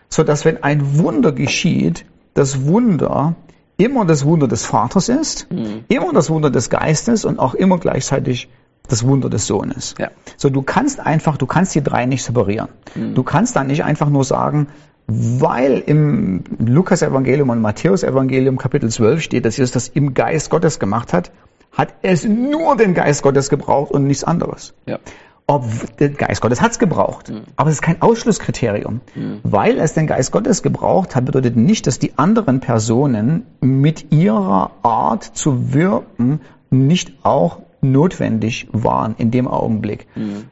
So 0.10 0.24
dass 0.24 0.44
wenn 0.44 0.62
ein 0.64 0.98
Wunder 0.98 1.32
geschieht, 1.32 2.04
das 2.34 2.66
Wunder 2.66 3.36
immer 3.78 4.04
das 4.04 4.26
Wunder 4.26 4.50
des 4.50 4.66
Vaters 4.66 5.08
ist, 5.08 5.48
immer 5.88 6.12
das 6.12 6.30
Wunder 6.30 6.50
des 6.50 6.70
Geistes 6.70 7.24
und 7.24 7.40
auch 7.40 7.54
immer 7.54 7.78
gleichzeitig 7.78 8.50
das 8.92 9.06
Wunder 9.06 9.30
des 9.30 9.48
Sohnes. 9.48 9.96
Ja. 9.98 10.10
So, 10.38 10.50
du 10.50 10.62
kannst 10.62 11.00
einfach, 11.00 11.38
du 11.38 11.46
kannst 11.46 11.74
die 11.76 11.82
drei 11.82 12.06
nicht 12.06 12.24
separieren. 12.24 12.70
Du 12.96 13.24
kannst 13.24 13.56
dann 13.56 13.68
nicht 13.68 13.84
einfach 13.84 14.10
nur 14.10 14.24
sagen, 14.24 14.68
weil 15.08 15.80
im 15.80 16.44
Lukas-Evangelium 16.60 17.50
und 17.50 17.62
Matthäus-Evangelium 17.62 18.58
Kapitel 18.58 18.90
12 18.90 19.22
steht, 19.22 19.46
dass 19.46 19.58
Jesus 19.58 19.72
das 19.72 19.88
im 19.88 20.14
Geist 20.14 20.50
Gottes 20.50 20.80
gemacht 20.80 21.14
hat, 21.14 21.32
hat 21.72 21.94
es 22.02 22.26
nur 22.26 22.76
den 22.76 22.94
Geist 22.94 23.24
Gottes 23.24 23.50
gebraucht 23.50 23.92
und 23.92 24.06
nichts 24.06 24.24
anderes. 24.24 24.74
Ja. 24.86 25.00
Ob 25.48 25.66
der 25.98 26.10
Geist 26.10 26.42
Gottes 26.42 26.62
hat's 26.62 26.78
gebraucht, 26.78 27.34
aber 27.56 27.70
es 27.70 27.78
ist 27.78 27.82
kein 27.82 28.04
Ausschlusskriterium. 28.04 29.02
Weil 29.42 29.80
es 29.80 29.94
den 29.94 30.06
Geist 30.06 30.32
Gottes 30.32 30.62
gebraucht 30.62 31.16
hat, 31.16 31.26
bedeutet 31.26 31.56
nicht, 31.56 31.88
dass 31.88 31.98
die 31.98 32.20
anderen 32.20 32.60
Personen 32.60 33.48
mit 33.62 34.12
ihrer 34.12 34.70
Art 34.84 35.24
zu 35.24 35.74
wirken 35.74 36.42
nicht 36.70 37.14
auch 37.24 37.64
notwendig 37.82 38.68
waren 38.72 39.16
in 39.18 39.32
dem 39.32 39.48
Augenblick. 39.48 40.08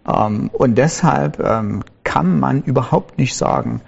Ähm, 0.08 0.50
und 0.54 0.78
deshalb 0.78 1.40
ähm, 1.40 1.84
kann 2.04 2.40
man 2.40 2.64
überhaupt 2.64 3.18
nicht 3.18 3.36
sagen, 3.36 3.82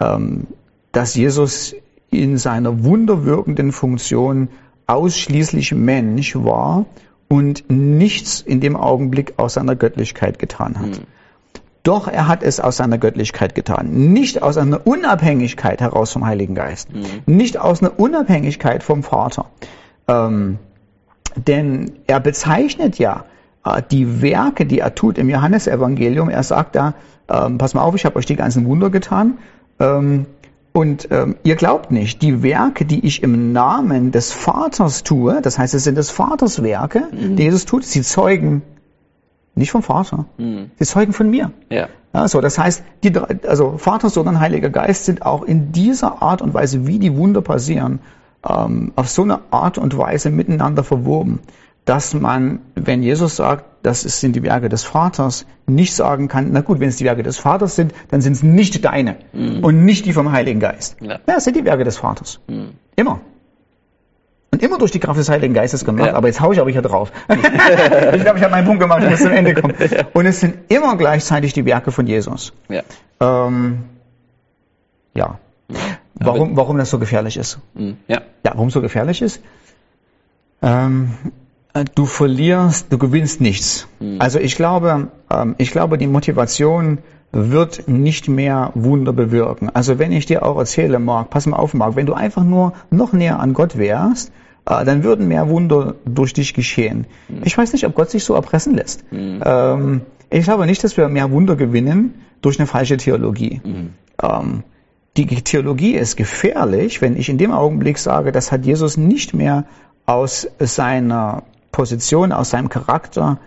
ähm, 0.00 0.46
dass 0.92 1.14
Jesus 1.14 1.74
in 2.10 2.38
seiner 2.38 2.84
wunderwirkenden 2.84 3.72
Funktion 3.72 4.48
ausschließlich 4.86 5.74
Mensch 5.74 6.34
war 6.34 6.86
und 7.28 7.64
nichts 7.68 8.40
in 8.40 8.60
dem 8.60 8.74
Augenblick 8.76 9.34
aus 9.36 9.54
seiner 9.54 9.76
Göttlichkeit 9.76 10.38
getan 10.38 10.78
hat. 10.80 11.02
Doch 11.82 12.08
er 12.08 12.26
hat 12.26 12.42
es 12.42 12.58
aus 12.60 12.78
seiner 12.78 12.98
Göttlichkeit 12.98 13.54
getan. 13.54 14.12
Nicht 14.12 14.42
aus 14.42 14.56
einer 14.58 14.86
Unabhängigkeit 14.86 15.80
heraus 15.80 16.12
vom 16.12 16.26
Heiligen 16.26 16.54
Geist. 16.54 16.88
Nicht 17.26 17.58
aus 17.58 17.82
einer 17.82 17.98
Unabhängigkeit 17.98 18.82
vom 18.82 19.02
Vater. 19.02 19.46
Ähm, 20.06 20.58
denn 21.36 21.92
er 22.06 22.20
bezeichnet 22.20 22.98
ja 22.98 23.24
äh, 23.64 23.82
die 23.90 24.22
Werke, 24.22 24.66
die 24.66 24.80
er 24.80 24.94
tut 24.94 25.18
im 25.18 25.28
Johannesevangelium. 25.28 26.28
Er 26.28 26.42
sagt 26.42 26.76
da, 26.76 26.94
ähm, 27.28 27.58
pass 27.58 27.74
mal 27.74 27.82
auf, 27.82 27.94
ich 27.94 28.04
habe 28.04 28.16
euch 28.16 28.26
die 28.26 28.36
ganzen 28.36 28.66
Wunder 28.66 28.90
getan. 28.90 29.38
Ähm, 29.78 30.26
und 30.72 31.08
ähm, 31.10 31.36
ihr 31.42 31.56
glaubt 31.56 31.90
nicht, 31.90 32.22
die 32.22 32.42
Werke, 32.42 32.84
die 32.84 33.04
ich 33.04 33.22
im 33.22 33.52
Namen 33.52 34.12
des 34.12 34.32
Vaters 34.32 35.02
tue, 35.02 35.40
das 35.42 35.58
heißt, 35.58 35.74
es 35.74 35.84
sind 35.84 35.96
des 35.96 36.10
Vaters 36.10 36.62
Werke, 36.62 37.08
die 37.10 37.42
Jesus 37.42 37.64
tut, 37.64 37.84
sie 37.84 38.02
zeugen 38.02 38.62
nicht 39.56 39.72
vom 39.72 39.82
Vater, 39.82 40.26
sie 40.78 40.84
zeugen 40.84 41.12
von 41.12 41.30
mir. 41.30 41.50
Ja. 41.68 41.88
Ja, 42.14 42.28
so, 42.28 42.40
das 42.40 42.58
heißt, 42.58 42.82
die 43.02 43.12
drei, 43.12 43.38
also 43.46 43.76
Vater, 43.76 44.08
Sohn 44.08 44.28
und 44.28 44.40
Heiliger 44.40 44.70
Geist 44.70 45.04
sind 45.04 45.26
auch 45.26 45.42
in 45.42 45.72
dieser 45.72 46.22
Art 46.22 46.40
und 46.40 46.54
Weise, 46.54 46.86
wie 46.86 46.98
die 46.98 47.16
Wunder 47.16 47.42
passieren, 47.42 47.98
ähm, 48.48 48.92
auf 48.96 49.08
so 49.08 49.22
eine 49.22 49.40
Art 49.50 49.78
und 49.78 49.96
Weise 49.96 50.30
miteinander 50.30 50.84
verwoben, 50.84 51.40
dass 51.84 52.12
man, 52.12 52.58
wenn 52.74 53.02
Jesus 53.02 53.36
sagt, 53.36 53.64
das 53.82 54.02
sind 54.02 54.36
die 54.36 54.42
Werke 54.42 54.68
des 54.68 54.84
Vaters, 54.84 55.46
nicht 55.66 55.94
sagen 55.94 56.28
kann, 56.28 56.50
na 56.52 56.60
gut, 56.60 56.80
wenn 56.80 56.88
es 56.88 56.96
die 56.96 57.04
Werke 57.04 57.22
des 57.22 57.38
Vaters 57.38 57.76
sind, 57.76 57.94
dann 58.10 58.20
sind 58.20 58.32
es 58.34 58.42
nicht 58.42 58.84
deine 58.84 59.16
und 59.32 59.84
nicht 59.84 60.04
die 60.04 60.12
vom 60.12 60.32
Heiligen 60.32 60.60
Geist. 60.60 60.96
Ja. 61.00 61.18
es 61.26 61.44
sind 61.44 61.56
die 61.56 61.64
Werke 61.64 61.84
des 61.84 61.96
Vaters. 61.96 62.40
Immer. 62.96 63.20
Und 64.50 64.62
immer 64.62 64.78
durch 64.78 64.90
die 64.90 64.98
Kraft 64.98 65.18
des 65.18 65.28
Heiligen 65.28 65.54
Geistes 65.54 65.84
gemacht, 65.84 66.06
Ja. 66.08 66.14
aber 66.14 66.26
jetzt 66.28 66.40
hau 66.40 66.52
ich 66.52 66.60
aber 66.60 66.70
hier 66.70 66.82
drauf. 66.82 67.12
ich 67.28 67.40
glaube, 68.22 68.38
ich 68.38 68.44
habe 68.44 68.50
meinen 68.50 68.66
Punkt 68.66 68.80
gemacht, 68.80 69.02
ich 69.04 69.10
muss 69.10 69.20
zum 69.20 69.32
Ende 69.32 69.54
kommen. 69.54 69.74
Und 70.14 70.26
es 70.26 70.40
sind 70.40 70.56
immer 70.68 70.96
gleichzeitig 70.96 71.52
die 71.52 71.64
Werke 71.64 71.90
von 71.92 72.06
Jesus. 72.06 72.52
Ja. 72.68 72.82
Ähm, 73.20 73.84
ja. 75.14 75.38
Warum, 76.20 76.56
warum 76.56 76.78
das 76.78 76.90
so 76.90 76.98
gefährlich 76.98 77.36
ist? 77.36 77.58
Mhm. 77.74 77.96
Ja. 78.08 78.22
Ja, 78.44 78.52
warum 78.54 78.70
so 78.70 78.80
gefährlich 78.80 79.22
ist? 79.22 79.40
Ähm, 80.62 81.10
du 81.94 82.06
verlierst, 82.06 82.92
du 82.92 82.98
gewinnst 82.98 83.40
nichts. 83.40 83.86
Mhm. 84.00 84.16
Also 84.20 84.38
ich 84.38 84.56
glaube, 84.56 85.08
ähm, 85.30 85.54
ich 85.58 85.70
glaube, 85.70 85.98
die 85.98 86.06
Motivation 86.06 86.98
wird 87.30 87.88
nicht 87.88 88.28
mehr 88.28 88.72
Wunder 88.74 89.12
bewirken. 89.12 89.70
Also 89.72 89.98
wenn 89.98 90.12
ich 90.12 90.26
dir 90.26 90.44
auch 90.44 90.58
erzähle, 90.58 90.98
Mark, 90.98 91.30
pass 91.30 91.46
mal 91.46 91.56
auf, 91.56 91.74
Mark, 91.74 91.94
wenn 91.94 92.06
du 92.06 92.14
einfach 92.14 92.42
nur 92.42 92.72
noch 92.90 93.12
näher 93.12 93.38
an 93.38 93.52
Gott 93.52 93.76
wärst, 93.76 94.32
äh, 94.66 94.84
dann 94.84 95.04
würden 95.04 95.28
mehr 95.28 95.48
Wunder 95.48 95.94
durch 96.04 96.32
dich 96.32 96.54
geschehen. 96.54 97.06
Mhm. 97.28 97.42
Ich 97.44 97.56
weiß 97.56 97.72
nicht, 97.72 97.86
ob 97.86 97.94
Gott 97.94 98.10
sich 98.10 98.24
so 98.24 98.34
erpressen 98.34 98.74
lässt. 98.74 99.10
Mhm. 99.12 99.42
Ähm, 99.44 100.00
ich 100.30 100.44
glaube 100.44 100.66
nicht, 100.66 100.82
dass 100.84 100.96
wir 100.96 101.08
mehr 101.08 101.30
Wunder 101.30 101.56
gewinnen 101.56 102.14
durch 102.40 102.58
eine 102.58 102.66
falsche 102.66 102.96
Theologie. 102.96 103.60
Mhm. 103.64 103.90
Ähm, 104.22 104.62
die 105.26 105.42
Theologie 105.42 105.94
ist 105.94 106.16
gefährlich, 106.16 107.00
wenn 107.00 107.16
ich 107.16 107.28
in 107.28 107.38
dem 107.38 107.52
Augenblick 107.52 107.98
sage, 107.98 108.32
das 108.32 108.52
hat 108.52 108.64
Jesus 108.64 108.96
nicht 108.96 109.34
mehr 109.34 109.64
aus 110.06 110.48
seiner 110.58 111.42
Position, 111.72 112.32
aus 112.32 112.50
seinem 112.50 112.68
Charakter 112.68 113.38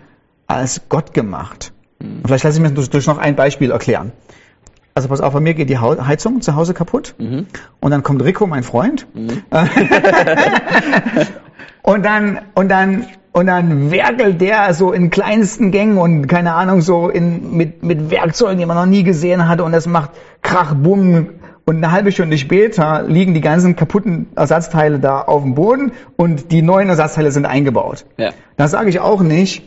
als 0.46 0.82
Gott 0.88 1.14
gemacht. 1.14 1.72
Mhm. 1.98 2.22
Vielleicht 2.24 2.44
lasse 2.44 2.58
ich 2.58 2.62
mir 2.62 2.70
durch, 2.70 2.90
durch 2.90 3.06
noch 3.06 3.18
ein 3.18 3.36
Beispiel 3.36 3.70
erklären. 3.70 4.12
Also 4.94 5.08
pass 5.08 5.20
auf, 5.20 5.32
bei 5.32 5.40
mir 5.40 5.54
geht 5.54 5.70
die 5.70 5.78
Heizung 5.78 6.42
zu 6.42 6.54
Hause 6.54 6.74
kaputt 6.74 7.14
mhm. 7.18 7.46
und 7.80 7.90
dann 7.90 8.02
kommt 8.02 8.22
Rico, 8.22 8.46
mein 8.46 8.62
Freund. 8.62 9.06
Mhm. 9.14 9.42
und 11.82 12.04
dann 12.04 12.40
und 12.54 12.68
dann 12.68 13.06
und 13.32 13.46
dann 13.46 13.90
werkelt 13.90 14.42
der 14.42 14.74
so 14.74 14.92
in 14.92 15.08
kleinsten 15.08 15.70
Gängen 15.70 15.96
und 15.96 16.26
keine 16.26 16.52
Ahnung 16.52 16.82
so 16.82 17.08
in 17.08 17.56
mit 17.56 17.82
mit 17.82 18.10
Werkzeugen, 18.10 18.58
die 18.58 18.66
man 18.66 18.76
noch 18.76 18.84
nie 18.84 19.02
gesehen 19.02 19.48
hatte 19.48 19.64
und 19.64 19.72
das 19.72 19.86
macht 19.86 20.10
Krach, 20.42 20.74
Bumm 20.74 21.30
und 21.64 21.76
eine 21.76 21.92
halbe 21.92 22.12
Stunde 22.12 22.38
später 22.38 23.02
liegen 23.02 23.34
die 23.34 23.40
ganzen 23.40 23.76
kaputten 23.76 24.28
Ersatzteile 24.34 24.98
da 24.98 25.22
auf 25.22 25.42
dem 25.42 25.54
Boden 25.54 25.92
und 26.16 26.50
die 26.50 26.62
neuen 26.62 26.88
Ersatzteile 26.88 27.30
sind 27.30 27.46
eingebaut. 27.46 28.04
Ja. 28.16 28.30
Da 28.56 28.68
sage 28.68 28.88
ich 28.88 29.00
auch 29.00 29.22
nicht, 29.22 29.62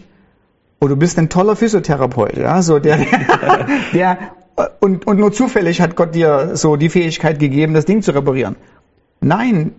oh, 0.81 0.87
du 0.87 0.97
bist 0.97 1.17
ein 1.17 1.29
toller 1.29 1.55
Physiotherapeut, 1.55 2.37
ja, 2.37 2.61
so 2.61 2.79
der, 2.79 2.99
der 3.93 4.17
und, 4.79 5.07
und 5.07 5.19
nur 5.19 5.31
zufällig 5.31 5.81
hat 5.81 5.95
Gott 5.95 6.15
dir 6.15 6.55
so 6.55 6.75
die 6.75 6.89
Fähigkeit 6.89 7.39
gegeben, 7.39 7.73
das 7.73 7.85
Ding 7.85 8.01
zu 8.01 8.11
reparieren. 8.13 8.55
Nein, 9.21 9.73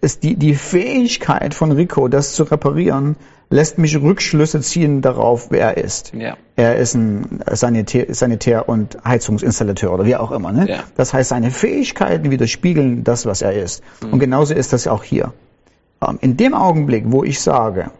ist 0.00 0.22
die, 0.22 0.36
die 0.36 0.54
Fähigkeit 0.54 1.54
von 1.54 1.72
Rico, 1.72 2.08
das 2.08 2.34
zu 2.34 2.44
reparieren, 2.44 3.16
lässt 3.50 3.78
mich 3.78 4.00
Rückschlüsse 4.00 4.60
ziehen 4.60 5.00
darauf, 5.00 5.50
wer 5.50 5.76
er 5.76 5.84
ist. 5.84 6.12
Ja. 6.14 6.36
Er 6.56 6.76
ist 6.76 6.94
ein 6.94 7.40
Sanitär, 7.52 8.12
Sanitär 8.14 8.68
und 8.68 8.98
Heizungsinstallateur 9.04 9.92
oder 9.92 10.04
wie 10.04 10.16
auch 10.16 10.32
immer. 10.32 10.52
Ne? 10.52 10.68
Ja. 10.68 10.84
Das 10.96 11.14
heißt, 11.14 11.30
seine 11.30 11.50
Fähigkeiten 11.50 12.30
widerspiegeln 12.30 13.04
das, 13.04 13.26
was 13.26 13.42
er 13.42 13.52
ist. 13.52 13.82
Mhm. 14.02 14.14
Und 14.14 14.18
genauso 14.18 14.54
ist 14.54 14.72
das 14.72 14.86
auch 14.86 15.02
hier. 15.02 15.32
Ähm, 16.06 16.18
in 16.20 16.36
dem 16.36 16.54
Augenblick, 16.54 17.04
wo 17.06 17.24
ich 17.24 17.40
sage, 17.40 17.90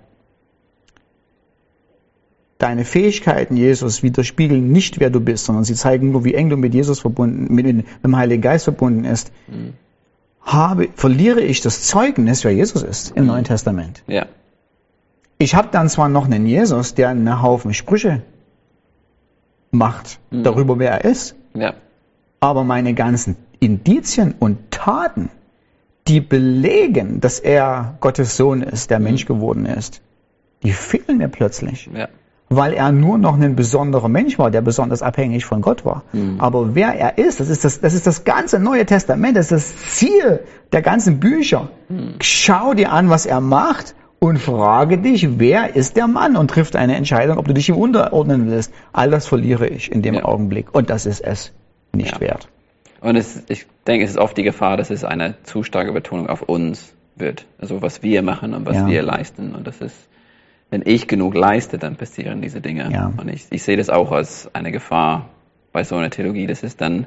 deine 2.59 2.85
Fähigkeiten, 2.85 3.57
Jesus, 3.57 4.03
widerspiegeln 4.03 4.71
nicht, 4.71 5.01
wer 5.01 5.11
du 5.11 5.21
bist, 5.21 5.47
sondern 5.47 5.65
sie 5.65 5.75
zeigen 5.75 6.13
nur, 6.13 6.25
wie 6.25 6.35
eng 6.35 6.51
du 6.51 6.57
mit 6.57 6.75
Jesus 6.75 7.01
verbunden, 7.01 7.55
mit, 7.55 7.65
mit 7.65 7.87
dem 8.05 8.17
Heiligen 8.17 8.43
Geist 8.43 8.65
verbunden 8.65 9.05
ist, 9.05 9.33
mhm. 9.47 9.75
habe, 10.43 10.89
verliere 10.95 11.41
ich 11.41 11.63
das 11.63 11.83
Zeugnis, 11.85 12.45
wer 12.45 12.53
Jesus 12.53 12.83
ist 12.83 13.13
im 13.13 13.23
mhm. 13.23 13.29
Neuen 13.29 13.45
Testament. 13.45 14.03
Ja. 14.09 14.27
Ich 15.39 15.55
habe 15.55 15.69
dann 15.71 15.89
zwar 15.89 16.09
noch 16.09 16.25
einen 16.25 16.47
Jesus, 16.47 16.95
der 16.95 17.11
einen 17.11 17.43
Haufen 17.43 17.73
Sprüche 17.75 18.23
macht 19.71 20.19
mhm. 20.31 20.43
darüber, 20.43 20.79
wer 20.79 20.91
er 20.91 21.05
ist, 21.05 21.37
ja. 21.55 21.75
aber 22.41 22.65
meine 22.65 22.95
ganzen 22.95 23.37
Indizien 23.61 24.35
und 24.39 24.71
Taten, 24.71 25.31
die 26.07 26.21
belegen, 26.21 27.21
dass 27.21 27.39
er 27.39 27.97
Gottes 28.01 28.37
Sohn 28.37 28.63
ist, 28.63 28.91
der 28.91 28.99
mhm. 28.99 29.05
Mensch 29.05 29.27
geworden 29.27 29.67
ist, 29.67 30.01
die 30.63 30.73
fehlen 30.73 31.19
mir 31.19 31.29
plötzlich. 31.29 31.89
Ja 31.93 32.09
weil 32.51 32.73
er 32.73 32.93
nur 32.93 33.19
noch 33.19 33.39
ein 33.39 33.57
besonderer 33.57 34.09
Mensch 34.09 34.39
war, 34.39 34.51
der 34.51 34.63
besonders 34.63 35.03
abhängig 35.03 35.45
von 35.45 35.61
Gott 35.61 35.85
war. 35.85 36.05
Mhm. 36.13 36.37
Aber 36.41 36.75
wer 36.75 36.95
er 36.95 37.19
ist, 37.19 37.41
das 37.41 37.51
ist 37.51 37.65
das, 37.65 37.81
das 37.81 37.95
ist 37.95 38.07
das 38.07 38.25
ganze 38.25 38.59
Neue 38.59 38.87
Testament, 38.87 39.37
das 39.37 39.53
ist 39.53 39.75
das 39.75 39.91
Ziel 39.97 40.41
der 40.73 40.83
ganzen 40.83 41.21
Bücher. 41.21 41.69
Mhm. 41.89 42.15
Schau 42.21 42.75
dir 42.75 42.93
an, 42.93 43.11
was 43.11 43.27
er 43.27 43.41
macht 43.41 43.95
und 44.19 44.39
frage 44.39 44.99
dich, 44.99 45.39
wer 45.39 45.77
ist 45.77 45.97
der 45.97 46.07
Mann 46.07 46.37
und 46.37 46.51
trifft 46.51 46.77
eine 46.77 46.97
Entscheidung, 46.97 47.39
ob 47.39 47.47
du 47.47 47.55
dich 47.55 47.69
ihm 47.69 47.77
unterordnen 47.77 48.51
willst. 48.51 48.73
All 48.93 49.11
das 49.11 49.27
verliere 49.27 49.69
ich 49.69 49.93
in 49.93 50.03
dem 50.03 50.15
ja. 50.15 50.25
Augenblick 50.25 50.75
und 50.75 50.91
das 50.91 51.07
ist 51.07 51.21
es 51.21 51.53
nicht 51.93 52.15
ja. 52.15 52.21
wert. 52.21 52.49
Und 53.01 53.17
es, 53.17 53.45
ich 53.49 53.67
denke, 53.87 54.05
es 54.05 54.13
ist 54.13 54.19
oft 54.19 54.37
die 54.37 54.43
Gefahr, 54.43 54.77
dass 54.77 54.91
es 54.91 55.05
eine 55.05 55.37
zu 55.45 55.63
starke 55.63 55.93
Betonung 55.93 56.29
auf 56.29 56.43
uns 56.43 56.93
wird. 57.15 57.47
Also 57.59 57.81
was 57.81 58.03
wir 58.03 58.23
machen 58.23 58.55
und 58.55 58.67
was 58.67 58.77
ja. 58.77 58.87
wir 58.89 59.03
leisten. 59.03 59.55
Und 59.55 59.67
das 59.67 59.81
ist 59.81 60.09
wenn 60.71 60.83
ich 60.85 61.09
genug 61.09 61.35
leiste, 61.35 61.79
dann 61.79 61.97
passieren 61.97 62.43
diese 62.43 62.61
Dinge. 62.61 62.91
Und 63.17 63.29
ich, 63.29 63.47
ich 63.51 63.63
sehe 63.63 63.77
das 63.77 63.89
auch 63.89 64.13
als 64.13 64.55
eine 64.55 64.71
Gefahr 64.71 65.31
bei 65.73 65.83
so 65.83 65.97
einer 65.97 66.11
Theologie. 66.11 66.47
Das 66.47 66.63
ist 66.63 66.81
dann, 66.81 67.07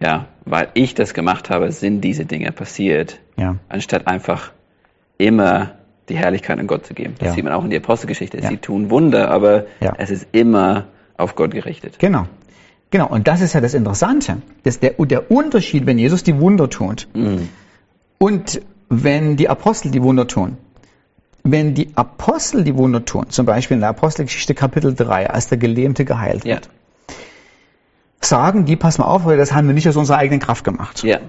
ja, 0.00 0.26
weil 0.44 0.68
ich 0.74 0.94
das 0.94 1.14
gemacht 1.14 1.50
habe, 1.50 1.70
sind 1.70 2.00
diese 2.00 2.24
Dinge 2.24 2.50
passiert, 2.52 3.20
anstatt 3.68 4.06
einfach 4.06 4.52
immer 5.18 5.72
die 6.10 6.16
Herrlichkeit 6.16 6.58
an 6.58 6.66
Gott 6.66 6.86
zu 6.86 6.94
geben. 6.94 7.14
Das 7.18 7.28
ja. 7.28 7.34
sieht 7.34 7.44
man 7.44 7.52
auch 7.52 7.64
in 7.64 7.70
der 7.70 7.80
Apostelgeschichte. 7.80 8.38
Ja. 8.38 8.48
Sie 8.48 8.58
tun 8.58 8.90
Wunder, 8.90 9.30
aber 9.30 9.66
es 9.98 10.10
ist 10.10 10.26
immer 10.32 10.86
auf 11.16 11.34
Gott 11.34 11.52
gerichtet. 11.52 11.98
Genau. 11.98 12.26
Genau, 12.90 13.06
und 13.06 13.28
das 13.28 13.40
ist 13.40 13.52
ja 13.52 13.60
das 13.60 13.74
Interessante. 13.74 14.38
Das 14.64 14.80
der, 14.80 14.94
der 14.98 15.30
Unterschied, 15.30 15.86
wenn 15.86 15.98
Jesus 15.98 16.24
die 16.24 16.40
Wunder 16.40 16.68
tut 16.68 17.06
mhm. 17.14 17.48
und 18.18 18.60
wenn 18.88 19.36
die 19.36 19.48
Apostel 19.48 19.92
die 19.92 20.02
Wunder 20.02 20.26
tun 20.26 20.56
wenn 21.42 21.74
die 21.74 21.96
Apostel 21.96 22.64
die 22.64 22.76
Wunder 22.76 23.04
tun, 23.04 23.30
zum 23.30 23.46
Beispiel 23.46 23.76
in 23.76 23.80
der 23.80 23.90
Apostelgeschichte 23.90 24.54
Kapitel 24.54 24.94
3, 24.94 25.30
als 25.30 25.48
der 25.48 25.58
Gelähmte 25.58 26.04
geheilt 26.04 26.44
wird, 26.44 26.66
ja. 26.66 27.14
sagen 28.20 28.64
die, 28.64 28.76
pass 28.76 28.98
mal 28.98 29.06
auf, 29.06 29.24
das 29.24 29.52
haben 29.52 29.66
wir 29.66 29.74
nicht 29.74 29.88
aus 29.88 29.96
unserer 29.96 30.18
eigenen 30.18 30.40
Kraft 30.40 30.64
gemacht. 30.64 31.02
Ja. 31.02 31.20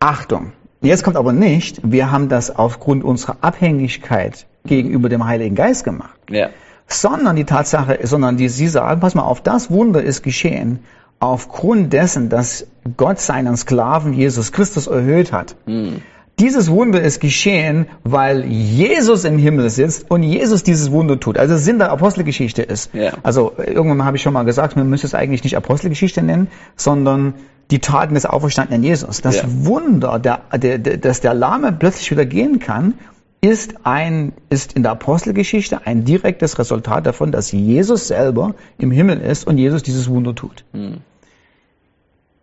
Achtung. 0.00 0.52
Jetzt 0.80 1.04
kommt 1.04 1.16
aber 1.16 1.32
nicht, 1.32 1.80
wir 1.82 2.10
haben 2.10 2.28
das 2.28 2.54
aufgrund 2.54 3.04
unserer 3.04 3.38
Abhängigkeit 3.40 4.46
gegenüber 4.64 5.08
dem 5.08 5.26
Heiligen 5.26 5.54
Geist 5.54 5.84
gemacht. 5.84 6.18
Ja. 6.30 6.50
Sondern 6.86 7.36
die 7.36 7.44
Tatsache, 7.44 7.98
sondern 8.04 8.36
die, 8.36 8.48
sie 8.48 8.68
sagen, 8.68 9.00
pass 9.00 9.14
mal 9.14 9.22
auf, 9.22 9.40
das 9.40 9.70
Wunder 9.70 10.02
ist 10.02 10.22
geschehen 10.22 10.80
aufgrund 11.18 11.92
dessen, 11.92 12.28
dass 12.28 12.66
Gott 12.96 13.18
seinen 13.20 13.56
Sklaven 13.56 14.12
Jesus 14.12 14.52
Christus 14.52 14.86
erhöht 14.86 15.32
hat. 15.32 15.56
Mhm. 15.66 16.02
Dieses 16.38 16.70
Wunder 16.70 17.00
ist 17.00 17.20
geschehen, 17.20 17.86
weil 18.04 18.44
Jesus 18.44 19.24
im 19.24 19.38
Himmel 19.38 19.70
sitzt 19.70 20.10
und 20.10 20.22
Jesus 20.22 20.62
dieses 20.62 20.90
Wunder 20.90 21.18
tut. 21.18 21.38
Also 21.38 21.56
Sinn 21.56 21.78
der 21.78 21.90
Apostelgeschichte 21.90 22.60
ist. 22.60 22.92
Ja. 22.92 23.12
Also 23.22 23.54
irgendwann 23.56 24.04
habe 24.04 24.18
ich 24.18 24.22
schon 24.22 24.34
mal 24.34 24.42
gesagt, 24.42 24.76
man 24.76 24.90
müsste 24.90 25.06
es 25.06 25.14
eigentlich 25.14 25.44
nicht 25.44 25.56
Apostelgeschichte 25.56 26.22
nennen, 26.22 26.48
sondern 26.76 27.34
die 27.70 27.80
Taten 27.80 28.14
des 28.14 28.26
auferstandenen 28.26 28.82
Jesus. 28.82 29.20
Das 29.20 29.36
ja. 29.36 29.44
Wunder, 29.46 30.18
der, 30.18 30.42
der, 30.56 30.78
der, 30.78 30.96
dass 30.98 31.20
der 31.20 31.34
Lahme 31.34 31.72
plötzlich 31.72 32.10
wieder 32.10 32.24
gehen 32.24 32.58
kann, 32.58 32.94
ist 33.40 33.74
ein, 33.84 34.32
ist 34.50 34.72
in 34.74 34.82
der 34.82 34.92
Apostelgeschichte 34.92 35.86
ein 35.86 36.04
direktes 36.04 36.58
Resultat 36.58 37.06
davon, 37.06 37.32
dass 37.32 37.52
Jesus 37.52 38.08
selber 38.08 38.54
im 38.78 38.90
Himmel 38.90 39.20
ist 39.20 39.46
und 39.46 39.58
Jesus 39.58 39.82
dieses 39.82 40.08
Wunder 40.08 40.34
tut. 40.34 40.64
Mhm. 40.72 40.98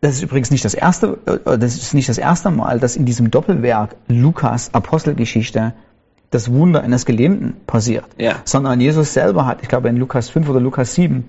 Das 0.01 0.15
ist 0.15 0.23
übrigens 0.23 0.51
nicht 0.51 0.65
das 0.65 0.73
erste, 0.73 1.17
äh, 1.25 1.57
das 1.57 1.75
ist 1.75 1.93
nicht 1.93 2.09
das 2.09 2.17
erste 2.17 2.51
Mal, 2.51 2.79
dass 2.79 2.97
in 2.97 3.05
diesem 3.05 3.31
Doppelwerk 3.31 3.95
Lukas 4.07 4.73
Apostelgeschichte 4.73 5.73
das 6.29 6.51
Wunder 6.51 6.81
eines 6.81 7.05
Gelähmten 7.05 7.55
passiert. 7.67 8.05
Ja. 8.17 8.35
Sondern 8.43 8.81
Jesus 8.81 9.13
selber 9.13 9.45
hat, 9.45 9.59
ich 9.61 9.69
glaube 9.69 9.89
in 9.89 9.97
Lukas 9.97 10.29
5 10.29 10.49
oder 10.49 10.59
Lukas 10.59 10.95
7, 10.95 11.23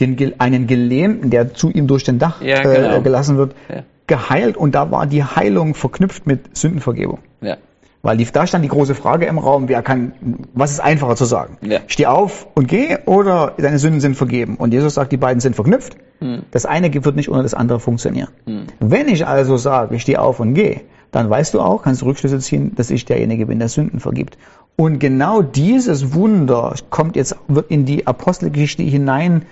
den, 0.00 0.40
einen 0.40 0.66
Gelähmten, 0.66 1.30
der 1.30 1.54
zu 1.54 1.70
ihm 1.70 1.86
durch 1.86 2.04
den 2.04 2.18
Dach 2.18 2.40
ja, 2.42 2.62
genau. 2.62 2.96
äh, 2.96 3.00
gelassen 3.00 3.36
wird, 3.36 3.54
ja. 3.68 3.82
geheilt 4.06 4.56
und 4.56 4.74
da 4.74 4.90
war 4.90 5.06
die 5.06 5.22
Heilung 5.22 5.74
verknüpft 5.74 6.26
mit 6.26 6.56
Sündenvergebung. 6.56 7.18
Ja. 7.40 7.56
Weil 8.02 8.16
die, 8.16 8.24
da 8.24 8.46
stand 8.46 8.64
die 8.64 8.68
große 8.68 8.94
Frage 8.94 9.26
im 9.26 9.36
Raum, 9.38 9.68
wer 9.68 9.82
kann, 9.82 10.12
was 10.54 10.70
ist 10.70 10.80
einfacher 10.80 11.16
zu 11.16 11.26
sagen? 11.26 11.58
Ja. 11.60 11.80
Steh 11.86 12.06
auf 12.06 12.46
und 12.54 12.66
geh 12.66 12.96
oder 13.04 13.52
deine 13.58 13.78
Sünden 13.78 14.00
sind 14.00 14.16
vergeben. 14.16 14.56
Und 14.56 14.72
Jesus 14.72 14.94
sagt, 14.94 15.12
die 15.12 15.18
beiden 15.18 15.40
sind 15.40 15.54
verknüpft. 15.54 15.96
Hm. 16.20 16.42
Das 16.50 16.64
eine 16.64 16.92
wird 16.92 17.16
nicht 17.16 17.28
ohne 17.28 17.42
das 17.42 17.52
andere 17.52 17.78
funktionieren. 17.78 18.28
Hm. 18.46 18.64
Wenn 18.78 19.08
ich 19.08 19.26
also 19.26 19.58
sage, 19.58 19.94
ich 19.96 20.02
stehe 20.02 20.20
auf 20.20 20.40
und 20.40 20.54
gehe, 20.54 20.80
dann 21.10 21.28
weißt 21.28 21.52
du 21.52 21.60
auch, 21.60 21.82
kannst 21.82 22.00
du 22.00 22.06
Rückschlüsse 22.06 22.38
ziehen, 22.38 22.72
dass 22.74 22.90
ich 22.90 23.04
derjenige 23.04 23.46
bin, 23.46 23.58
der 23.58 23.68
Sünden 23.68 24.00
vergibt. 24.00 24.38
Und 24.76 24.98
genau 24.98 25.42
dieses 25.42 26.14
Wunder 26.14 26.74
kommt 26.88 27.16
jetzt, 27.16 27.36
wird 27.48 27.70
in 27.70 27.84
die 27.84 28.06
Apostelgeschichte 28.06 28.82
hinein 28.82 29.42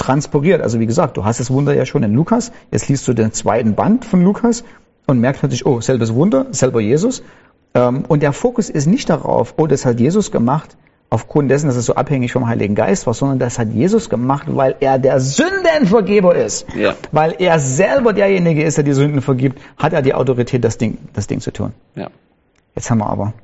transportiert. 0.00 0.62
Also 0.62 0.80
wie 0.80 0.86
gesagt, 0.86 1.16
du 1.16 1.24
hast 1.24 1.40
das 1.40 1.50
Wunder 1.50 1.74
ja 1.74 1.84
schon 1.84 2.02
in 2.02 2.14
Lukas. 2.14 2.52
Jetzt 2.72 2.88
liest 2.88 3.06
du 3.06 3.12
den 3.12 3.32
zweiten 3.32 3.74
Band 3.74 4.04
von 4.04 4.24
Lukas 4.24 4.64
und 5.06 5.20
merkst 5.20 5.42
natürlich, 5.42 5.66
oh, 5.66 5.80
selbes 5.80 6.14
Wunder, 6.14 6.46
selber 6.50 6.80
Jesus. 6.80 7.22
Ähm, 7.74 8.04
und 8.08 8.22
der 8.22 8.32
Fokus 8.32 8.70
ist 8.70 8.86
nicht 8.86 9.10
darauf, 9.10 9.54
oh, 9.58 9.66
das 9.66 9.84
hat 9.84 10.00
Jesus 10.00 10.32
gemacht, 10.32 10.76
aufgrund 11.10 11.50
dessen, 11.50 11.66
dass 11.66 11.76
es 11.76 11.86
so 11.86 11.96
abhängig 11.96 12.32
vom 12.32 12.46
Heiligen 12.46 12.74
Geist 12.74 13.06
war, 13.06 13.14
sondern 13.14 13.38
das 13.38 13.58
hat 13.58 13.68
Jesus 13.72 14.08
gemacht, 14.08 14.46
weil 14.48 14.76
er 14.80 14.98
der 14.98 15.20
Sündenvergeber 15.20 16.34
ist. 16.34 16.66
Ja. 16.74 16.94
Weil 17.12 17.34
er 17.38 17.58
selber 17.58 18.12
derjenige 18.12 18.62
ist, 18.62 18.78
der 18.78 18.84
die 18.84 18.92
Sünden 18.92 19.20
vergibt, 19.20 19.60
hat 19.76 19.92
er 19.92 20.02
die 20.02 20.14
Autorität, 20.14 20.64
das 20.64 20.78
Ding, 20.78 20.98
das 21.12 21.26
Ding 21.26 21.40
zu 21.40 21.52
tun. 21.52 21.72
Ja. 21.94 22.08
Jetzt 22.74 22.90
haben 22.90 22.98
wir 22.98 23.10
aber. 23.10 23.34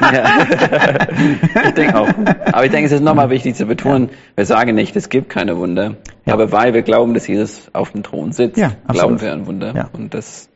Ja. 0.00 0.38
ich 1.66 1.74
denke 1.74 1.98
auch. 1.98 2.08
Aber 2.52 2.64
ich 2.64 2.70
denke, 2.70 2.86
es 2.86 2.92
ist 2.92 3.02
nochmal 3.02 3.30
wichtig 3.30 3.54
zu 3.54 3.66
betonen, 3.66 4.08
wir 4.34 4.46
sagen 4.46 4.74
nicht, 4.74 4.96
es 4.96 5.08
gibt 5.10 5.28
keine 5.28 5.56
Wunder. 5.58 5.96
Ja. 6.24 6.32
Aber 6.32 6.50
weil 6.50 6.72
wir 6.74 6.82
glauben, 6.82 7.14
dass 7.14 7.26
Jesus 7.26 7.68
auf 7.72 7.92
dem 7.92 8.02
Thron 8.02 8.32
sitzt, 8.32 8.56
Ja, 8.56 8.72
glauben 8.88 9.20
wir 9.20 9.32
an 9.32 9.46
Wunder. 9.46 9.74
Ja. 9.76 9.90
Und 9.92 10.14
dass 10.14 10.48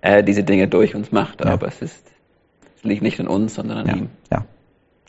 er 0.00 0.22
diese 0.22 0.42
Dinge 0.44 0.66
durch 0.68 0.94
uns 0.94 1.12
macht. 1.12 1.44
Ja. 1.44 1.52
Aber 1.52 1.68
es 1.68 1.82
ist, 1.82 2.04
es 2.78 2.84
liegt 2.84 3.02
nicht 3.02 3.20
an 3.20 3.28
uns, 3.28 3.54
sondern 3.54 3.78
an 3.78 3.86
Ja, 3.86 3.94
ihm. 3.96 4.08
ja. 4.32 4.44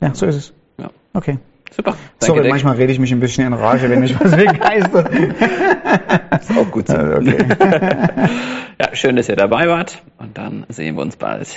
Ja, 0.02 0.14
so 0.14 0.26
ist 0.26 0.36
es. 0.36 0.54
Ja. 0.78 0.90
Okay. 1.14 1.38
Super. 1.72 1.96
Sorry, 2.20 2.42
Dick. 2.42 2.52
manchmal 2.52 2.76
rede 2.78 2.92
ich 2.92 3.00
mich 3.00 3.12
ein 3.12 3.20
bisschen 3.20 3.46
in 3.46 3.54
Rage, 3.54 3.90
wenn 3.90 4.00
mich 4.00 4.20
was 4.20 4.36
begeistert. 4.36 5.12
Ist 6.42 6.58
auch 6.58 6.72
gut 6.72 6.88
so. 6.88 6.96
okay. 6.98 7.38
Ja, 8.80 8.96
schön, 8.96 9.16
dass 9.16 9.30
ihr 9.30 9.36
dabei 9.36 9.68
wart. 9.68 10.02
Und 10.18 10.38
dann 10.38 10.66
sehen 10.70 10.96
wir 10.96 11.02
uns 11.04 11.16
bald. 11.16 11.48